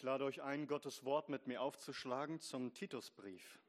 Ich 0.00 0.04
lade 0.04 0.24
euch 0.24 0.40
ein, 0.40 0.66
Gottes 0.66 1.04
Wort 1.04 1.28
mit 1.28 1.46
mir 1.46 1.60
aufzuschlagen 1.60 2.40
zum 2.40 2.72
Titusbrief. 2.72 3.60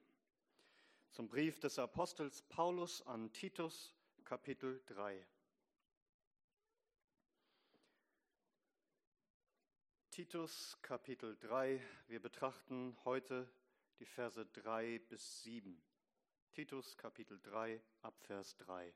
Zum 1.12 1.28
Brief 1.28 1.60
des 1.60 1.78
Apostels 1.78 2.42
Paulus 2.44 3.06
an 3.06 3.34
Titus, 3.34 3.94
Kapitel 4.24 4.82
3. 4.86 5.28
Titus, 10.12 10.78
Kapitel 10.82 11.36
3. 11.38 11.82
Wir 12.08 12.22
betrachten 12.22 12.96
heute 13.04 13.52
die 14.00 14.06
Verse 14.06 14.46
3 14.46 15.00
bis 15.10 15.44
7. 15.44 15.84
Titus, 16.54 16.96
Kapitel 16.96 17.42
3, 17.42 17.82
Abvers 18.04 18.56
3. 18.56 18.94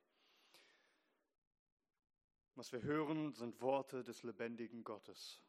Was 2.55 2.71
wir 2.71 2.81
hören, 2.81 3.33
sind 3.33 3.59
Worte 3.59 4.05
des 4.05 4.23
lebendigen 4.23 4.85
Gottes. 4.85 5.44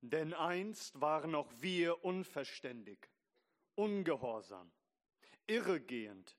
Denn 0.00 0.32
einst 0.32 1.00
waren 1.00 1.34
auch 1.34 1.50
wir 1.58 2.04
unverständig, 2.04 2.98
ungehorsam, 3.74 4.70
irregehend, 5.46 6.36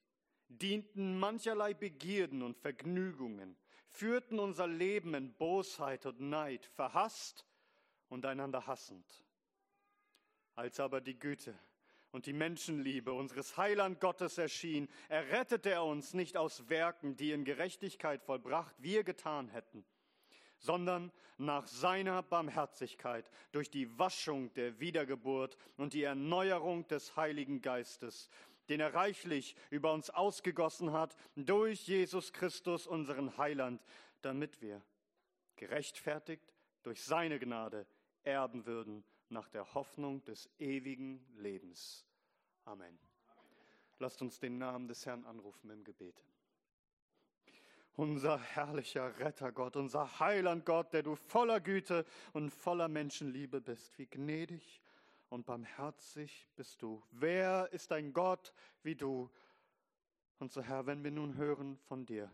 dienten 0.48 1.20
mancherlei 1.20 1.74
Begierden 1.74 2.42
und 2.42 2.58
Vergnügungen, 2.58 3.58
führten 3.88 4.40
unser 4.40 4.68
Leben 4.68 5.14
in 5.14 5.34
Bosheit 5.34 6.06
und 6.06 6.22
Neid, 6.22 6.66
verhasst 6.66 7.46
und 8.08 8.26
einander 8.26 8.66
hassend. 8.66 9.26
Als 10.56 10.80
aber 10.80 11.02
die 11.02 11.18
Güte 11.18 11.58
und 12.12 12.26
die 12.26 12.34
Menschenliebe 12.34 13.14
unseres 13.14 13.58
Heiland 13.58 14.00
Gottes 14.00 14.38
erschien, 14.38 14.90
errettete 15.10 15.72
er 15.72 15.84
uns 15.84 16.14
nicht 16.14 16.38
aus 16.38 16.70
Werken, 16.70 17.16
die 17.16 17.32
in 17.32 17.46
Gerechtigkeit 17.46 18.24
vollbracht 18.24 18.76
wir 18.80 19.04
getan 19.04 19.50
hätten, 19.50 19.86
sondern 20.60 21.12
nach 21.38 21.68
seiner 21.68 22.22
Barmherzigkeit 22.22 23.30
durch 23.52 23.70
die 23.70 23.98
Waschung 23.98 24.54
der 24.54 24.80
Wiedergeburt 24.80 25.58
und 25.78 25.94
die 25.94 26.04
Erneuerung 26.04 26.88
des 26.88 27.16
Heiligen 27.16 27.62
Geistes, 27.62 28.30
den 28.68 28.80
er 28.80 28.94
reichlich 28.94 29.56
über 29.70 29.94
uns 29.94 30.10
ausgegossen 30.10 30.92
hat 30.92 31.16
durch 31.36 31.88
Jesus 31.88 32.34
Christus, 32.34 32.86
unseren 32.86 33.38
Heiland, 33.38 33.82
damit 34.22 34.62
wir, 34.62 34.82
gerechtfertigt 35.56 36.54
durch 36.84 37.04
seine 37.04 37.40
Gnade, 37.40 37.86
erben 38.24 38.66
würden 38.66 39.04
nach 39.30 39.50
der 39.50 39.74
Hoffnung 39.74 40.24
des 40.26 40.50
ewigen 40.60 41.26
Lebens. 41.38 42.06
Amen. 42.66 43.00
Lasst 43.98 44.22
uns 44.22 44.40
den 44.40 44.58
Namen 44.58 44.88
des 44.88 45.06
Herrn 45.06 45.26
anrufen 45.26 45.70
im 45.70 45.84
Gebet. 45.84 46.24
Unser 48.00 48.40
herrlicher 48.40 49.20
Rettergott, 49.20 49.76
unser 49.76 50.22
Heiland 50.22 50.66
Gott, 50.66 50.94
der 50.94 51.04
du 51.04 51.16
voller 51.16 51.60
Güte 51.60 52.06
und 52.32 52.50
voller 52.50 52.88
Menschenliebe 52.88 53.60
bist, 53.60 53.98
wie 53.98 54.06
gnädig 54.06 54.82
und 55.28 55.46
barmherzig 55.46 56.48
bist 56.56 56.82
du. 56.82 57.04
Wer 57.12 57.68
ist 57.74 57.92
ein 57.92 58.14
Gott 58.14 58.54
wie 58.84 58.96
du? 58.96 59.30
Und 60.38 60.54
so 60.54 60.62
Herr, 60.62 60.86
wenn 60.86 61.04
wir 61.04 61.12
nun 61.12 61.36
hören 61.36 61.78
von 61.90 62.06
dir, 62.06 62.32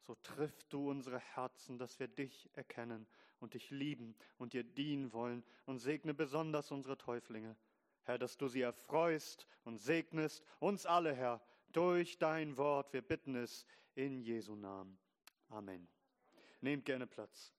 so 0.00 0.16
triff 0.16 0.64
du 0.64 0.90
unsere 0.90 1.20
Herzen, 1.20 1.78
dass 1.78 2.00
wir 2.00 2.08
dich 2.08 2.50
erkennen 2.54 3.06
und 3.38 3.54
dich 3.54 3.70
lieben 3.70 4.16
und 4.36 4.52
dir 4.52 4.64
dienen 4.64 5.12
wollen 5.12 5.44
und 5.64 5.78
segne 5.78 6.12
besonders 6.12 6.72
unsere 6.72 6.98
Täuflinge. 6.98 7.54
Herr, 8.02 8.18
dass 8.18 8.36
du 8.36 8.48
sie 8.48 8.62
erfreust 8.62 9.46
und 9.62 9.78
segnest 9.78 10.42
uns 10.58 10.86
alle, 10.86 11.14
Herr, 11.14 11.40
durch 11.72 12.18
dein 12.18 12.56
Wort. 12.56 12.92
Wir 12.92 13.02
bitten 13.02 13.34
es 13.34 13.66
in 13.94 14.22
Jesu 14.22 14.54
Namen. 14.54 14.98
Amen. 15.48 15.88
Nehmt 16.60 16.84
gerne 16.84 17.06
Platz. 17.06 17.52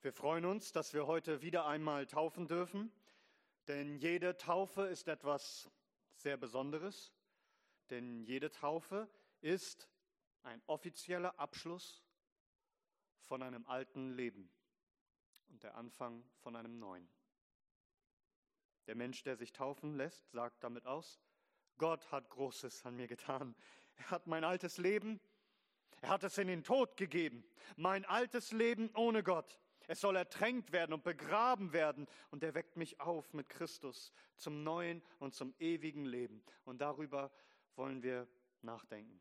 Wir 0.00 0.12
freuen 0.12 0.44
uns, 0.44 0.70
dass 0.72 0.92
wir 0.92 1.06
heute 1.06 1.40
wieder 1.40 1.66
einmal 1.66 2.06
taufen 2.06 2.46
dürfen, 2.46 2.92
denn 3.68 3.96
jede 3.96 4.36
Taufe 4.36 4.82
ist 4.82 5.08
etwas 5.08 5.70
sehr 6.16 6.36
Besonderes, 6.36 7.14
denn 7.88 8.22
jede 8.22 8.50
Taufe 8.50 9.08
ist 9.40 9.88
ein 10.42 10.62
offizieller 10.66 11.38
Abschluss 11.38 12.04
von 13.22 13.42
einem 13.42 13.64
alten 13.66 14.12
Leben 14.12 14.50
und 15.48 15.62
der 15.62 15.74
Anfang 15.74 16.22
von 16.36 16.54
einem 16.54 16.78
neuen. 16.78 17.08
Der 18.86 18.94
Mensch, 18.94 19.22
der 19.22 19.36
sich 19.36 19.52
taufen 19.52 19.94
lässt, 19.94 20.30
sagt 20.30 20.62
damit 20.62 20.86
aus, 20.86 21.20
Gott 21.78 22.10
hat 22.12 22.28
Großes 22.30 22.84
an 22.84 22.96
mir 22.96 23.06
getan. 23.06 23.54
Er 23.96 24.10
hat 24.10 24.26
mein 24.26 24.44
altes 24.44 24.78
Leben, 24.78 25.20
er 26.00 26.10
hat 26.10 26.24
es 26.24 26.38
in 26.38 26.48
den 26.48 26.62
Tod 26.62 26.96
gegeben. 26.96 27.44
Mein 27.76 28.04
altes 28.04 28.52
Leben 28.52 28.90
ohne 28.94 29.22
Gott. 29.22 29.58
Es 29.86 30.00
soll 30.00 30.16
ertränkt 30.16 30.72
werden 30.72 30.92
und 30.92 31.02
begraben 31.02 31.72
werden 31.72 32.06
und 32.30 32.42
er 32.42 32.54
weckt 32.54 32.76
mich 32.76 33.00
auf 33.00 33.32
mit 33.32 33.48
Christus 33.48 34.12
zum 34.36 34.64
neuen 34.64 35.02
und 35.18 35.34
zum 35.34 35.54
ewigen 35.58 36.04
Leben. 36.04 36.42
Und 36.64 36.80
darüber 36.80 37.30
wollen 37.76 38.02
wir 38.02 38.26
nachdenken. 38.62 39.20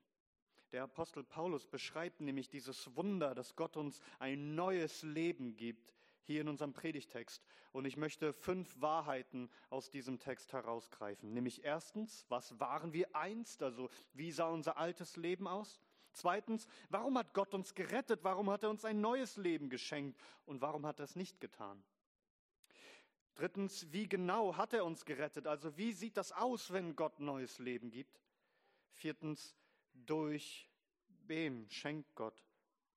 Der 0.71 0.83
Apostel 0.83 1.23
Paulus 1.23 1.67
beschreibt 1.67 2.21
nämlich 2.21 2.49
dieses 2.49 2.95
Wunder, 2.95 3.35
dass 3.35 3.55
Gott 3.55 3.77
uns 3.77 4.01
ein 4.19 4.55
neues 4.55 5.03
Leben 5.03 5.55
gibt, 5.55 5.93
hier 6.23 6.41
in 6.41 6.47
unserem 6.47 6.73
Predigtext. 6.73 7.43
Und 7.71 7.85
ich 7.85 7.97
möchte 7.97 8.33
fünf 8.33 8.79
Wahrheiten 8.81 9.49
aus 9.69 9.89
diesem 9.89 10.19
Text 10.19 10.53
herausgreifen. 10.53 11.33
Nämlich 11.33 11.63
erstens, 11.63 12.25
was 12.29 12.59
waren 12.59 12.93
wir 12.93 13.15
einst? 13.15 13.63
Also 13.63 13.89
wie 14.13 14.31
sah 14.31 14.47
unser 14.49 14.77
altes 14.77 15.17
Leben 15.17 15.47
aus? 15.47 15.79
Zweitens, 16.13 16.67
warum 16.89 17.17
hat 17.17 17.33
Gott 17.33 17.53
uns 17.53 17.73
gerettet? 17.73 18.23
Warum 18.23 18.49
hat 18.49 18.63
er 18.63 18.69
uns 18.69 18.85
ein 18.85 19.01
neues 19.01 19.37
Leben 19.37 19.69
geschenkt? 19.69 20.19
Und 20.45 20.61
warum 20.61 20.85
hat 20.85 20.99
er 20.99 21.05
es 21.05 21.15
nicht 21.15 21.41
getan? 21.41 21.83
Drittens, 23.35 23.91
wie 23.91 24.07
genau 24.07 24.55
hat 24.55 24.73
er 24.73 24.85
uns 24.85 25.05
gerettet? 25.05 25.47
Also 25.47 25.75
wie 25.75 25.91
sieht 25.91 26.17
das 26.17 26.31
aus, 26.31 26.71
wenn 26.71 26.95
Gott 26.95 27.19
neues 27.19 27.57
Leben 27.57 27.89
gibt? 27.89 28.21
Viertens, 28.91 29.55
durch 29.93 30.69
wem 31.25 31.67
schenkt 31.69 32.13
Gott 32.15 32.43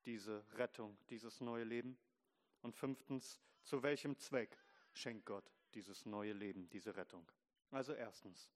diese 0.05 0.45
Rettung, 0.57 0.99
dieses 1.09 1.41
neue 1.41 1.65
Leben? 1.65 1.99
Und 2.67 2.75
fünftens, 2.75 3.41
zu 3.63 3.85
welchem 3.85 4.19
Zweck 4.19 4.59
schenkt 4.93 5.25
Gott 5.25 5.53
dieses 5.75 6.05
neue 6.05 6.33
Leben, 6.33 6.69
diese 6.71 6.97
Rettung? 6.97 7.25
Also 7.71 7.93
erstens, 7.93 8.51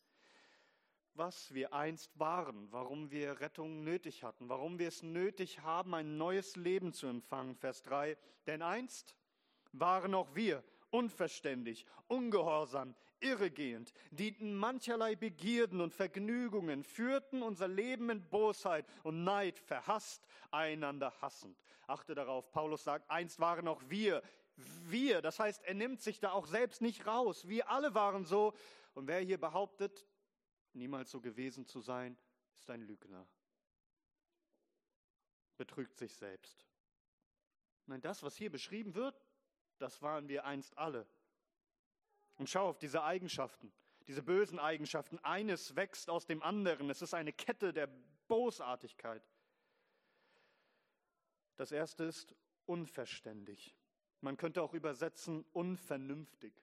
was 1.14 1.54
wir 1.54 1.72
einst 1.72 2.18
waren, 2.18 2.72
warum 2.72 3.12
wir 3.12 3.38
Rettung 3.38 3.84
nötig 3.84 4.24
hatten, 4.24 4.48
warum 4.48 4.80
wir 4.80 4.88
es 4.88 5.04
nötig 5.04 5.60
haben, 5.60 5.94
ein 5.94 6.16
neues 6.16 6.56
Leben 6.56 6.92
zu 6.92 7.06
empfangen. 7.06 7.54
Vers 7.54 7.84
3. 7.84 8.16
Denn 8.48 8.62
einst 8.62 9.14
waren 9.70 10.12
auch 10.14 10.34
wir 10.34 10.64
unverständig, 10.90 11.86
ungehorsam, 12.08 12.96
irregehend, 13.20 13.92
dienten 14.10 14.54
mancherlei 14.54 15.16
Begierden 15.16 15.80
und 15.80 15.94
Vergnügungen, 15.94 16.82
führten 16.84 17.42
unser 17.42 17.68
Leben 17.68 18.10
in 18.10 18.28
Bosheit 18.28 18.86
und 19.02 19.24
Neid, 19.24 19.58
verhasst, 19.58 20.26
einander 20.50 21.12
hassend. 21.20 21.62
Achte 21.86 22.14
darauf, 22.14 22.50
Paulus 22.50 22.84
sagt, 22.84 23.10
einst 23.10 23.40
waren 23.40 23.68
auch 23.68 23.82
wir, 23.88 24.22
wir, 24.56 25.22
das 25.22 25.38
heißt, 25.38 25.62
er 25.64 25.74
nimmt 25.74 26.00
sich 26.02 26.20
da 26.20 26.32
auch 26.32 26.46
selbst 26.46 26.80
nicht 26.80 27.06
raus. 27.06 27.48
Wir 27.48 27.70
alle 27.70 27.94
waren 27.94 28.24
so. 28.24 28.54
Und 28.94 29.06
wer 29.06 29.20
hier 29.20 29.38
behauptet, 29.38 30.06
niemals 30.72 31.10
so 31.10 31.20
gewesen 31.20 31.66
zu 31.66 31.80
sein, 31.80 32.16
ist 32.58 32.70
ein 32.70 32.82
Lügner. 32.82 33.26
Betrügt 35.56 35.96
sich 35.96 36.14
selbst. 36.14 36.66
Nein, 37.86 38.00
das, 38.00 38.22
was 38.22 38.36
hier 38.36 38.50
beschrieben 38.50 38.94
wird, 38.94 39.20
das 39.78 40.02
waren 40.02 40.28
wir 40.28 40.44
einst 40.44 40.76
alle. 40.76 41.06
Und 42.40 42.48
schau 42.48 42.70
auf 42.70 42.78
diese 42.78 43.04
Eigenschaften, 43.04 43.70
diese 44.06 44.22
bösen 44.22 44.58
Eigenschaften. 44.58 45.18
Eines 45.18 45.76
wächst 45.76 46.08
aus 46.08 46.24
dem 46.24 46.42
anderen. 46.42 46.88
Es 46.88 47.02
ist 47.02 47.12
eine 47.12 47.34
Kette 47.34 47.74
der 47.74 47.86
Bosartigkeit. 48.28 49.22
Das 51.56 51.70
erste 51.70 52.04
ist 52.04 52.34
unverständig. 52.64 53.76
Man 54.22 54.38
könnte 54.38 54.62
auch 54.62 54.72
übersetzen 54.72 55.44
unvernünftig. 55.52 56.54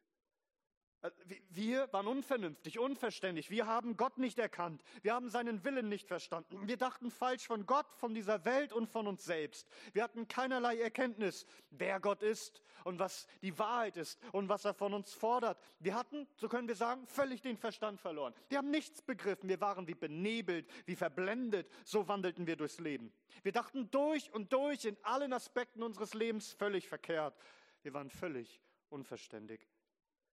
Äh, 1.01 1.11
wir 1.49 1.91
waren 1.93 2.07
unvernünftig, 2.07 2.79
unverständlich. 2.79 3.49
Wir 3.49 3.67
haben 3.67 3.97
Gott 3.97 4.17
nicht 4.17 4.39
erkannt. 4.39 4.83
Wir 5.01 5.13
haben 5.13 5.29
seinen 5.29 5.63
Willen 5.63 5.89
nicht 5.89 6.07
verstanden. 6.07 6.67
Wir 6.67 6.77
dachten 6.77 7.11
falsch 7.11 7.47
von 7.47 7.65
Gott, 7.65 7.87
von 7.95 8.13
dieser 8.13 8.45
Welt 8.45 8.73
und 8.73 8.87
von 8.89 9.07
uns 9.07 9.23
selbst. 9.23 9.67
Wir 9.93 10.03
hatten 10.03 10.27
keinerlei 10.27 10.79
Erkenntnis, 10.79 11.45
wer 11.69 11.99
Gott 11.99 12.23
ist 12.23 12.61
und 12.83 12.99
was 12.99 13.27
die 13.41 13.57
Wahrheit 13.57 13.97
ist 13.97 14.19
und 14.31 14.49
was 14.49 14.65
er 14.65 14.73
von 14.73 14.93
uns 14.93 15.13
fordert. 15.13 15.59
Wir 15.79 15.95
hatten, 15.95 16.27
so 16.35 16.47
können 16.47 16.67
wir 16.67 16.75
sagen, 16.75 17.05
völlig 17.07 17.41
den 17.41 17.57
Verstand 17.57 17.99
verloren. 17.99 18.33
Wir 18.49 18.59
haben 18.59 18.71
nichts 18.71 19.01
begriffen. 19.01 19.49
Wir 19.49 19.61
waren 19.61 19.87
wie 19.87 19.95
benebelt, 19.95 20.67
wie 20.85 20.95
verblendet. 20.95 21.69
So 21.83 22.07
wandelten 22.07 22.47
wir 22.47 22.55
durchs 22.55 22.79
Leben. 22.79 23.11
Wir 23.43 23.51
dachten 23.51 23.89
durch 23.91 24.33
und 24.33 24.51
durch 24.53 24.85
in 24.85 24.97
allen 25.03 25.33
Aspekten 25.33 25.83
unseres 25.83 26.13
Lebens 26.13 26.53
völlig 26.53 26.87
verkehrt. 26.87 27.35
Wir 27.83 27.93
waren 27.93 28.09
völlig 28.09 28.61
unverständig 28.89 29.67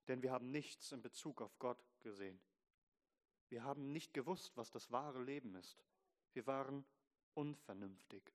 denn 0.09 0.23
wir 0.23 0.33
haben 0.33 0.51
nichts 0.51 0.93
in 0.93 1.03
Bezug 1.03 1.41
auf 1.41 1.59
Gott 1.59 1.85
gesehen. 2.01 2.41
Wir 3.49 3.65
haben 3.65 3.93
nicht 3.93 4.15
gewusst, 4.15 4.57
was 4.57 4.71
das 4.71 4.91
wahre 4.91 5.23
Leben 5.23 5.55
ist. 5.55 5.85
Wir 6.33 6.47
waren 6.47 6.85
unvernünftig. 7.35 8.33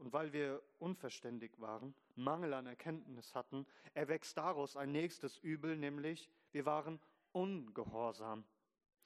und 0.00 0.14
weil 0.14 0.32
wir 0.32 0.62
unverständig 0.78 1.60
waren, 1.60 1.94
Mangel 2.16 2.54
an 2.54 2.66
Erkenntnis 2.66 3.34
hatten, 3.34 3.66
erwächst 3.92 4.36
daraus 4.36 4.76
ein 4.76 4.92
nächstes 4.92 5.36
Übel, 5.38 5.76
nämlich 5.76 6.30
wir 6.52 6.64
waren 6.64 6.98
ungehorsam. 7.32 8.44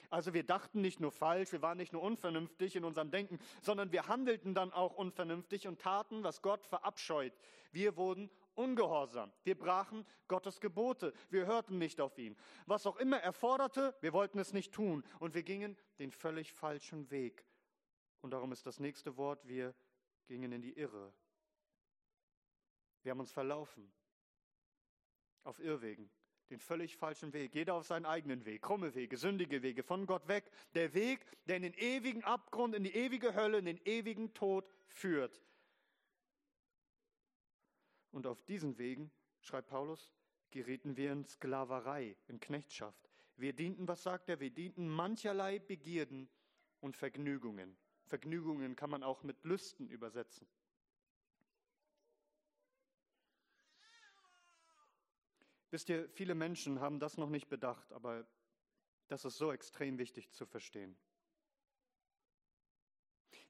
Also 0.09 0.35
wir 0.35 0.45
dachten 0.45 0.81
nicht 0.81 1.01
nur 1.01 1.11
falsch, 1.11 1.51
wir 1.51 1.63
waren 1.63 1.79
nicht 1.79 1.93
nur 1.93 2.03
unvernünftig 2.03 2.77
in 2.77 2.85
unserem 2.85 3.11
Denken, 3.11 3.41
sondern 3.61 3.91
wir 3.91 4.07
handelten 4.07 4.55
dann 4.55 4.73
auch 4.73 4.95
unvernünftig 4.95 5.67
und 5.67 5.81
taten, 5.81 6.23
was 6.23 6.43
Gott 6.43 6.65
verabscheut. 6.65 7.33
Wir 7.73 7.97
wurden 7.97 8.31
ungehorsam. 8.55 9.33
Wir 9.43 9.57
brachen 9.57 10.07
Gottes 10.29 10.61
Gebote. 10.61 11.13
Wir 11.31 11.47
hörten 11.47 11.79
nicht 11.79 12.01
auf 12.01 12.19
ihn. 12.19 12.37
Was 12.67 12.87
auch 12.87 12.97
immer 12.97 13.19
er 13.19 13.33
forderte, 13.33 13.95
wir 14.01 14.13
wollten 14.13 14.39
es 14.39 14.53
nicht 14.53 14.73
tun. 14.73 15.05
Und 15.19 15.35
wir 15.35 15.43
gingen 15.43 15.77
den 15.99 16.11
völlig 16.11 16.53
falschen 16.53 17.11
Weg. 17.11 17.45
Und 18.21 18.31
darum 18.31 18.53
ist 18.53 18.67
das 18.67 18.81
nächste 18.81 19.17
Wort, 19.17 19.47
wir 19.47 19.75
gingen 20.27 20.53
in 20.53 20.63
die 20.63 20.73
Irre. 20.73 21.13
Wir 23.03 23.11
haben 23.11 23.21
uns 23.21 23.33
verlaufen. 23.33 23.93
Auf 25.45 25.61
Irrwegen. 25.61 26.11
Den 26.51 26.59
völlig 26.59 26.97
falschen 26.97 27.33
Weg. 27.33 27.55
Jeder 27.55 27.75
auf 27.75 27.87
seinen 27.87 28.07
eigenen 28.07 28.45
Weg. 28.45 28.63
Krumme 28.63 28.95
Wege, 28.95 29.17
sündige 29.17 29.63
Wege, 29.63 29.83
von 29.83 30.07
Gott 30.07 30.27
weg. 30.27 30.51
Der 30.75 30.95
Weg, 30.95 31.21
der 31.47 31.57
in 31.57 31.63
den 31.63 31.75
ewigen 31.75 32.25
Abgrund, 32.25 32.75
in 32.75 32.85
die 32.85 32.95
ewige 32.95 33.35
Hölle, 33.35 33.59
in 33.59 33.67
den 33.67 33.81
ewigen 33.85 34.33
Tod 34.35 34.67
führt. 34.87 35.43
Und 38.15 38.29
auf 38.29 38.45
diesen 38.45 38.79
Wegen, 38.79 39.11
schreibt 39.41 39.71
Paulus, 39.71 40.13
gerieten 40.53 40.97
wir 40.97 41.11
in 41.11 41.25
Sklaverei, 41.25 42.17
in 42.29 42.39
Knechtschaft. 42.39 43.11
Wir 43.35 43.53
dienten, 43.53 43.89
was 43.89 44.05
sagt 44.05 44.29
er? 44.29 44.39
Wir 44.39 44.53
dienten 44.53 44.89
mancherlei 44.89 45.59
Begierden 45.59 46.31
und 46.79 46.97
Vergnügungen. 46.97 47.77
Vergnügungen 48.05 48.77
kann 48.77 48.89
man 48.89 49.03
auch 49.03 49.25
mit 49.25 49.43
Lüsten 49.43 49.89
übersetzen. 49.89 50.47
Wisst 55.71 55.89
ihr, 55.89 56.09
viele 56.11 56.37
Menschen 56.37 56.79
haben 56.79 57.01
das 57.01 57.19
noch 57.19 57.31
nicht 57.31 57.49
bedacht, 57.49 57.93
aber 57.93 58.25
das 59.09 59.25
ist 59.25 59.39
so 59.39 59.51
extrem 59.51 59.99
wichtig 59.99 60.31
zu 60.31 60.47
verstehen. 60.47 60.97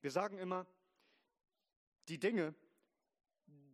Wir 0.01 0.11
sagen 0.11 0.39
immer, 0.39 0.67
die 2.09 2.19
Dinge, 2.19 2.55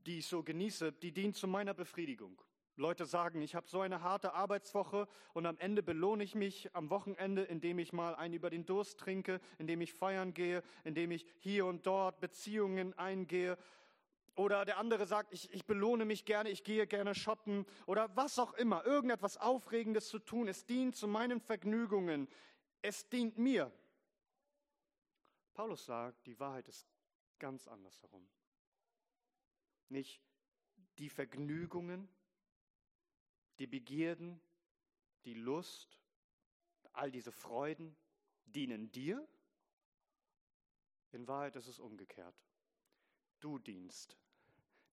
die 0.06 0.18
ich 0.18 0.26
so 0.26 0.42
genieße, 0.42 0.92
die 0.92 1.12
dienen 1.12 1.34
zu 1.34 1.46
meiner 1.46 1.74
Befriedigung. 1.74 2.40
Leute 2.76 3.04
sagen, 3.04 3.42
ich 3.42 3.54
habe 3.54 3.68
so 3.68 3.80
eine 3.80 4.00
harte 4.00 4.32
Arbeitswoche 4.32 5.06
und 5.34 5.44
am 5.44 5.58
Ende 5.58 5.82
belohne 5.82 6.24
ich 6.24 6.34
mich 6.34 6.74
am 6.74 6.88
Wochenende, 6.88 7.42
indem 7.42 7.78
ich 7.78 7.92
mal 7.92 8.14
einen 8.14 8.34
über 8.34 8.48
den 8.48 8.64
Durst 8.64 8.98
trinke, 8.98 9.40
indem 9.58 9.82
ich 9.82 9.92
feiern 9.92 10.32
gehe, 10.32 10.62
indem 10.84 11.10
ich 11.10 11.26
hier 11.38 11.66
und 11.66 11.86
dort 11.86 12.20
Beziehungen 12.20 12.96
eingehe. 12.98 13.58
Oder 14.34 14.64
der 14.64 14.78
andere 14.78 15.06
sagt, 15.06 15.34
ich, 15.34 15.52
ich 15.52 15.66
belohne 15.66 16.06
mich 16.06 16.24
gerne, 16.24 16.48
ich 16.48 16.64
gehe 16.64 16.86
gerne 16.86 17.14
shoppen 17.14 17.66
oder 17.84 18.16
was 18.16 18.38
auch 18.38 18.54
immer, 18.54 18.86
irgendetwas 18.86 19.36
Aufregendes 19.36 20.08
zu 20.08 20.18
tun. 20.18 20.48
Es 20.48 20.64
dient 20.64 20.96
zu 20.96 21.06
meinen 21.06 21.40
Vergnügungen. 21.40 22.28
Es 22.80 23.08
dient 23.10 23.36
mir. 23.36 23.70
Paulus 25.52 25.84
sagt, 25.84 26.26
die 26.26 26.38
Wahrheit 26.40 26.68
ist 26.68 26.86
ganz 27.38 27.68
andersherum. 27.68 28.26
Nicht 29.90 30.22
die 30.98 31.10
Vergnügungen, 31.10 32.08
die 33.58 33.66
Begierden, 33.66 34.40
die 35.24 35.34
Lust, 35.34 36.00
all 36.92 37.10
diese 37.10 37.32
Freuden 37.32 37.94
dienen 38.46 38.90
dir? 38.90 39.26
In 41.12 41.26
Wahrheit 41.26 41.56
ist 41.56 41.66
es 41.66 41.78
umgekehrt. 41.78 42.34
Du 43.40 43.58
dienst 43.58 44.16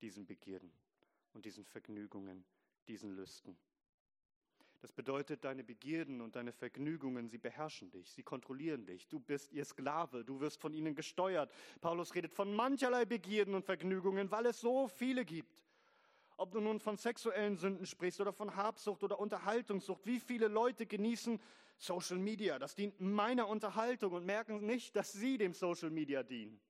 diesen 0.01 0.25
Begierden 0.25 0.71
und 1.33 1.45
diesen 1.45 1.65
Vergnügungen, 1.65 2.45
diesen 2.87 3.15
Lüsten. 3.15 3.57
Das 4.79 4.91
bedeutet, 4.91 5.43
deine 5.43 5.63
Begierden 5.63 6.21
und 6.21 6.35
deine 6.35 6.51
Vergnügungen, 6.51 7.29
sie 7.29 7.39
beherrschen 7.39 7.89
dich, 7.89 8.11
sie 8.11 8.21
kontrollieren 8.21 8.85
dich. 8.85 9.07
Du 9.07 9.19
bist 9.19 9.51
ihr 9.51 9.65
Sklave, 9.65 10.23
du 10.23 10.39
wirst 10.39 10.61
von 10.61 10.73
ihnen 10.73 10.93
gesteuert. 10.93 11.51
Paulus 11.81 12.13
redet 12.13 12.33
von 12.33 12.55
mancherlei 12.55 13.05
Begierden 13.05 13.55
und 13.55 13.65
Vergnügungen, 13.65 14.29
weil 14.29 14.45
es 14.45 14.61
so 14.61 14.87
viele 14.87 15.25
gibt. 15.25 15.63
Ob 16.39 16.51
du 16.51 16.61
nun 16.61 16.79
von 16.79 16.97
sexuellen 16.97 17.57
Sünden 17.57 17.87
sprichst 17.87 18.21
oder 18.21 18.31
von 18.31 18.55
Habsucht 18.55 19.03
oder 19.03 19.19
Unterhaltungssucht, 19.19 20.05
wie 20.05 20.19
viele 20.19 20.47
Leute 20.47 20.85
genießen 20.85 21.41
Social 21.79 22.19
Media? 22.19 22.59
Das 22.59 22.75
dient 22.75 23.01
meiner 23.01 23.47
Unterhaltung 23.47 24.13
und 24.13 24.25
merken 24.25 24.63
nicht, 24.63 24.95
dass 24.95 25.11
sie 25.11 25.39
dem 25.39 25.53
Social 25.55 25.89
Media 25.89 26.21
dienen. 26.21 26.61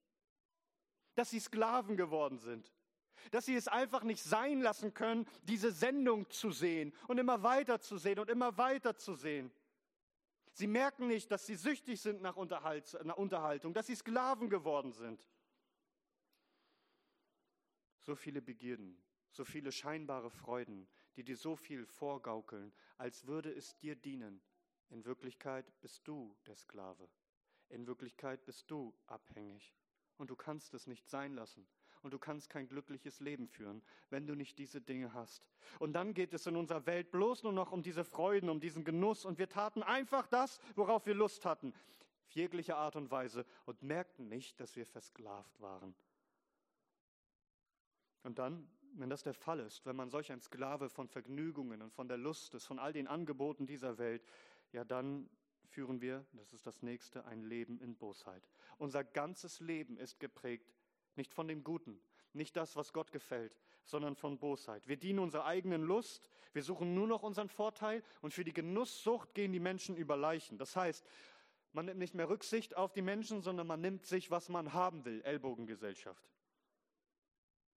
Dass 1.15 1.31
sie 1.31 1.42
Sklaven 1.42 1.98
geworden 1.98 2.39
sind. 2.39 2.71
Dass 3.31 3.45
sie 3.45 3.55
es 3.55 3.67
einfach 3.67 4.03
nicht 4.03 4.23
sein 4.23 4.61
lassen 4.61 4.93
können, 4.93 5.25
diese 5.43 5.71
Sendung 5.71 6.29
zu 6.29 6.51
sehen 6.51 6.93
und 7.07 7.17
immer 7.17 7.43
weiter 7.43 7.79
zu 7.79 7.97
sehen 7.97 8.19
und 8.19 8.29
immer 8.29 8.57
weiter 8.57 8.95
zu 8.95 9.15
sehen. 9.15 9.51
Sie 10.53 10.67
merken 10.67 11.07
nicht, 11.07 11.29
dass 11.29 11.45
sie 11.45 11.55
süchtig 11.55 12.01
sind 12.01 12.21
nach, 12.21 12.35
Unterhalt, 12.35 12.97
nach 13.03 13.17
Unterhaltung, 13.17 13.73
dass 13.73 13.87
sie 13.87 13.95
Sklaven 13.95 14.49
geworden 14.49 14.91
sind. 14.91 15.23
So 17.99 18.15
viele 18.15 18.41
Begierden, 18.41 18.97
so 19.29 19.45
viele 19.45 19.71
scheinbare 19.71 20.31
Freuden, 20.31 20.87
die 21.15 21.23
dir 21.23 21.37
so 21.37 21.55
viel 21.55 21.85
vorgaukeln, 21.85 22.73
als 22.97 23.27
würde 23.27 23.51
es 23.51 23.77
dir 23.77 23.95
dienen. 23.95 24.41
In 24.89 25.05
Wirklichkeit 25.05 25.71
bist 25.81 26.07
du 26.07 26.35
der 26.47 26.55
Sklave. 26.55 27.07
In 27.69 27.85
Wirklichkeit 27.85 28.45
bist 28.45 28.71
du 28.71 28.95
abhängig. 29.07 29.75
Und 30.17 30.29
du 30.29 30.35
kannst 30.35 30.73
es 30.73 30.87
nicht 30.87 31.07
sein 31.07 31.35
lassen. 31.35 31.67
Und 32.07 32.12
du 32.12 32.19
kannst 32.19 32.50
kein 32.50 32.69
glückliches 32.69 33.19
Leben 33.19 33.50
führen, 33.50 33.83
wenn 34.09 34.27
du 34.27 34.33
nicht 34.33 34.57
diese 34.59 34.80
Dinge 34.80 35.13
hast. 35.13 35.45
Und 35.77 35.92
dann 35.92 36.13
geht 36.13 36.33
es 36.33 36.48
in 36.48 36.56
unserer 36.56 36.86
Welt 36.86 37.12
bloß 37.12 37.44
nur 37.44 37.51
noch 37.51 37.74
um 37.74 37.83
diese 37.83 38.06
Freuden, 38.06 38.48
um 38.48 38.62
diesen 38.62 38.86
Genuss. 38.86 39.25
Und 39.25 39.38
wir 39.38 39.50
taten 39.50 39.83
einfach 39.83 40.25
das, 40.25 40.62
worauf 40.75 41.06
wir 41.06 41.15
Lust 41.15 41.44
hatten. 41.44 41.74
Auf 42.24 42.31
jegliche 42.31 42.77
Art 42.77 42.95
und 42.95 43.12
Weise. 43.12 43.45
Und 43.65 43.83
merkten 43.83 44.30
nicht, 44.30 44.57
dass 44.62 44.77
wir 44.77 44.86
versklavt 44.86 45.59
waren. 45.59 45.94
Und 48.24 48.39
dann 48.39 48.69
wenn 48.94 49.09
das 49.09 49.24
der 49.24 49.33
Fall 49.33 49.59
ist, 49.59 49.86
wenn 49.86 49.98
man 49.98 50.09
solch 50.09 50.31
ein 50.31 50.39
Sklave 50.39 50.89
von 50.89 51.09
Vergnügungen 51.09 51.81
und 51.81 51.94
von 51.94 52.07
der 52.07 52.18
Lust 52.18 52.56
ist, 52.56 52.65
von 52.65 52.80
all 52.80 52.94
den 52.94 53.06
Angeboten 53.06 53.68
dieser 53.68 53.98
Welt, 53.98 54.24
ja 54.71 54.86
dann 54.86 55.30
führen 55.65 56.01
wir, 56.01 56.25
das 56.33 56.54
ist 56.54 56.65
das 56.65 56.81
nächste, 56.81 57.25
ein 57.25 57.44
Leben 57.44 57.80
in 57.80 57.95
Bosheit. 57.95 58.50
Unser 58.77 59.04
ganzes 59.04 59.59
Leben 59.59 59.98
ist 59.98 60.19
geprägt 60.19 60.73
nicht 61.18 61.33
von 61.33 61.47
dem 61.47 61.64
Guten, 61.64 62.00
nicht 62.33 62.56
das, 62.56 62.76
was 62.76 62.94
Gott 62.94 63.12
gefällt, 63.12 63.57
sondern 63.83 64.16
von 64.16 64.38
Bosheit. 64.38 64.88
Wir 64.88 64.97
dienen 64.97 65.19
unserer 65.19 65.45
eigenen 65.45 65.83
Lust, 65.83 66.30
wir 66.54 66.64
suchen 66.64 66.94
nur 66.94 67.07
noch 67.07 67.24
unseren 67.24 67.50
Vorteil 67.50 68.04
und 68.21 68.33
für 68.33 68.44
die 68.44 68.54
Genusssucht 68.54 69.33
gehen 69.33 69.52
die 69.52 69.59
Menschen 69.59 69.95
über 69.95 70.16
Leichen. 70.16 70.57
Das 70.57 70.76
heißt, 70.76 71.06
man 71.74 71.86
nimmt 71.86 72.00
nicht 72.00 72.16
mehr 72.16 72.30
Rücksicht 72.30 72.76
auf 72.76 72.94
die 72.94 73.02
Menschen, 73.02 73.42
sondern 73.42 73.68
man 73.68 73.81
nimmt 73.81 74.06
sich, 74.06 74.31
was 74.31 74.50
man 74.50 74.74
haben 74.74 75.06
will, 75.06 75.21
Ellbogengesellschaft. 75.21 76.28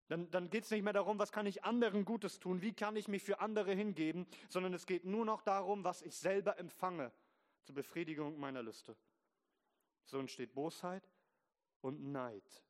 Dann, 0.09 0.29
dann 0.31 0.51
geht 0.51 0.65
es 0.65 0.71
nicht 0.71 0.83
mehr 0.83 0.93
darum, 0.93 1.21
was 1.21 1.31
kann 1.31 1.47
ich 1.47 1.63
anderen 1.63 2.05
Gutes 2.05 2.41
tun, 2.41 2.63
wie 2.63 2.73
kann 2.73 2.97
ich 2.97 3.07
mich 3.07 3.23
für 3.23 3.39
andere 3.41 3.73
hingeben, 3.75 4.27
sondern 4.49 4.75
es 4.75 4.87
geht 4.87 5.05
nur 5.05 5.25
noch 5.25 5.41
darum, 5.43 5.85
was 5.85 6.03
ich 6.03 6.17
selber 6.17 6.59
empfange 6.59 7.13
zur 7.63 7.77
Befriedigung 7.77 8.39
meiner 8.39 8.63
Lüste. 8.63 8.97
So 10.07 10.19
entsteht 10.19 10.53
Bosheit 10.53 11.09
und 11.81 12.11
Neid. 12.11 12.65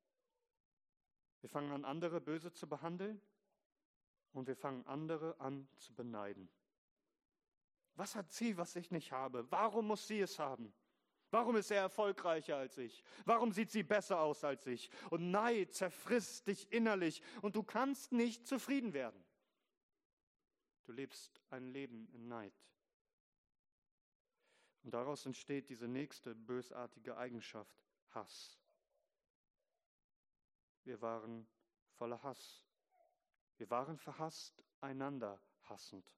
Wir 1.40 1.48
fangen 1.48 1.72
an, 1.72 1.84
andere 1.84 2.20
böse 2.20 2.52
zu 2.52 2.68
behandeln 2.68 3.20
und 4.32 4.46
wir 4.46 4.56
fangen 4.56 4.86
andere 4.86 5.38
an 5.40 5.68
zu 5.76 5.94
beneiden. 5.94 6.48
Was 7.94 8.14
hat 8.14 8.32
sie, 8.32 8.56
was 8.56 8.76
ich 8.76 8.90
nicht 8.90 9.12
habe? 9.12 9.50
Warum 9.50 9.86
muss 9.86 10.06
sie 10.06 10.20
es 10.20 10.38
haben? 10.38 10.72
Warum 11.30 11.56
ist 11.56 11.70
er 11.70 11.82
erfolgreicher 11.82 12.56
als 12.56 12.76
ich? 12.78 13.04
Warum 13.24 13.52
sieht 13.52 13.70
sie 13.70 13.82
besser 13.82 14.20
aus 14.20 14.42
als 14.42 14.66
ich? 14.66 14.90
Und 15.10 15.30
Neid 15.30 15.74
zerfrisst 15.74 16.46
dich 16.48 16.72
innerlich 16.72 17.22
und 17.40 17.56
du 17.56 17.62
kannst 17.62 18.12
nicht 18.12 18.46
zufrieden 18.46 18.92
werden. 18.92 19.24
Du 20.84 20.92
lebst 20.92 21.40
ein 21.50 21.68
Leben 21.68 22.08
in 22.12 22.26
Neid. 22.26 22.52
Und 24.82 24.92
daraus 24.94 25.24
entsteht 25.26 25.68
diese 25.68 25.86
nächste 25.86 26.34
bösartige 26.34 27.16
Eigenschaft, 27.16 27.76
Hass. 28.10 28.59
Wir 30.84 31.00
waren 31.00 31.46
voller 31.92 32.22
Hass. 32.22 32.64
Wir 33.56 33.70
waren 33.70 33.98
verhasst, 33.98 34.64
einander 34.80 35.40
hassend. 35.64 36.16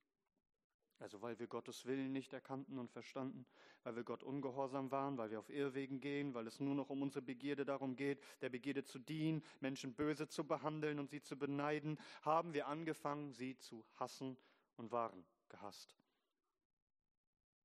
Also 1.02 1.20
weil 1.20 1.36
wir 1.40 1.48
Gottes 1.48 1.84
Willen 1.84 2.12
nicht 2.12 2.32
erkannten 2.32 2.78
und 2.78 2.92
verstanden, 2.92 3.44
weil 3.82 3.96
wir 3.96 4.04
Gott 4.04 4.22
ungehorsam 4.22 4.92
waren, 4.92 5.18
weil 5.18 5.32
wir 5.32 5.40
auf 5.40 5.50
Irrwegen 5.50 6.00
gehen, 6.00 6.32
weil 6.32 6.46
es 6.46 6.60
nur 6.60 6.76
noch 6.76 6.90
um 6.90 7.02
unsere 7.02 7.22
Begierde 7.22 7.64
darum 7.64 7.96
geht, 7.96 8.22
der 8.40 8.50
Begierde 8.50 8.84
zu 8.84 9.00
dienen, 9.00 9.42
Menschen 9.58 9.94
böse 9.94 10.28
zu 10.28 10.46
behandeln 10.46 11.00
und 11.00 11.10
sie 11.10 11.20
zu 11.20 11.36
beneiden, 11.36 11.98
haben 12.22 12.54
wir 12.54 12.68
angefangen, 12.68 13.32
sie 13.32 13.58
zu 13.58 13.84
hassen 13.94 14.36
und 14.76 14.92
waren 14.92 15.24
gehasst. 15.48 15.96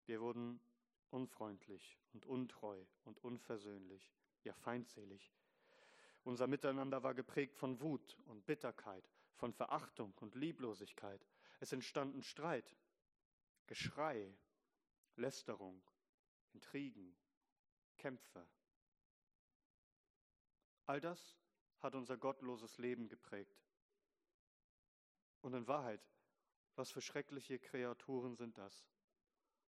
Wir 0.08 0.20
wurden 0.20 0.60
unfreundlich 1.12 2.00
und 2.14 2.26
untreu 2.26 2.84
und 3.04 3.24
unversöhnlich, 3.24 4.12
ja 4.44 4.54
feindselig. 4.54 5.37
Unser 6.28 6.48
Miteinander 6.48 7.04
war 7.04 7.14
geprägt 7.14 7.56
von 7.56 7.80
Wut 7.80 8.18
und 8.26 8.46
Bitterkeit, 8.46 9.10
von 9.38 9.54
Verachtung 9.54 10.14
und 10.16 10.36
Lieblosigkeit. 10.36 11.26
Es 11.62 11.72
entstanden 11.72 12.22
Streit, 12.22 12.76
Geschrei, 13.66 14.36
Lästerung, 15.16 15.82
Intrigen, 16.52 17.16
Kämpfe. 17.96 18.46
All 20.86 21.00
das 21.00 21.38
hat 21.80 21.96
unser 21.96 22.18
gottloses 22.18 22.78
Leben 22.78 23.08
geprägt. 23.08 23.64
Und 25.40 25.54
in 25.54 25.66
Wahrheit, 25.66 26.06
was 26.76 26.92
für 26.92 27.00
schreckliche 27.00 27.58
Kreaturen 27.58 28.36
sind 28.36 28.58
das? 28.58 28.86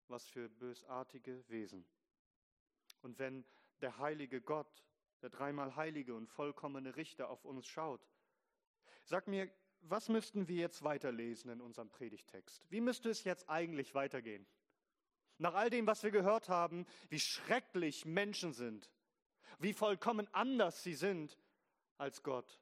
Was 0.08 0.28
für 0.28 0.50
bösartige 0.50 1.48
Wesen. 1.50 1.86
Und 3.04 3.20
wenn 3.20 3.46
der 3.82 4.00
heilige 4.00 4.42
Gott, 4.42 4.84
der 5.22 5.30
dreimal 5.30 5.76
heilige 5.76 6.16
und 6.16 6.28
vollkommene 6.28 6.96
Richter 6.96 7.30
auf 7.30 7.46
uns 7.46 7.66
schaut, 7.68 8.08
sag 9.04 9.28
mir, 9.28 9.50
was 9.82 10.10
müssten 10.10 10.48
wir 10.48 10.58
jetzt 10.58 10.84
weiterlesen 10.84 11.52
in 11.52 11.62
unserem 11.62 11.90
Predigtext? 11.90 12.66
Wie 12.70 12.82
müsste 12.82 13.10
es 13.10 13.24
jetzt 13.24 13.50
eigentlich 13.50 13.96
weitergehen? 13.96 14.46
Nach 15.38 15.54
all 15.54 15.70
dem, 15.70 15.86
was 15.86 16.04
wir 16.04 16.12
gehört 16.12 16.50
haben, 16.50 16.86
wie 17.10 17.20
schrecklich 17.20 18.06
Menschen 18.06 18.54
sind, 18.54 18.92
wie 19.60 19.74
vollkommen 19.74 20.28
anders 20.34 20.84
sie 20.84 20.96
sind 20.96 21.38
als 21.98 22.24
Gott, 22.24 22.60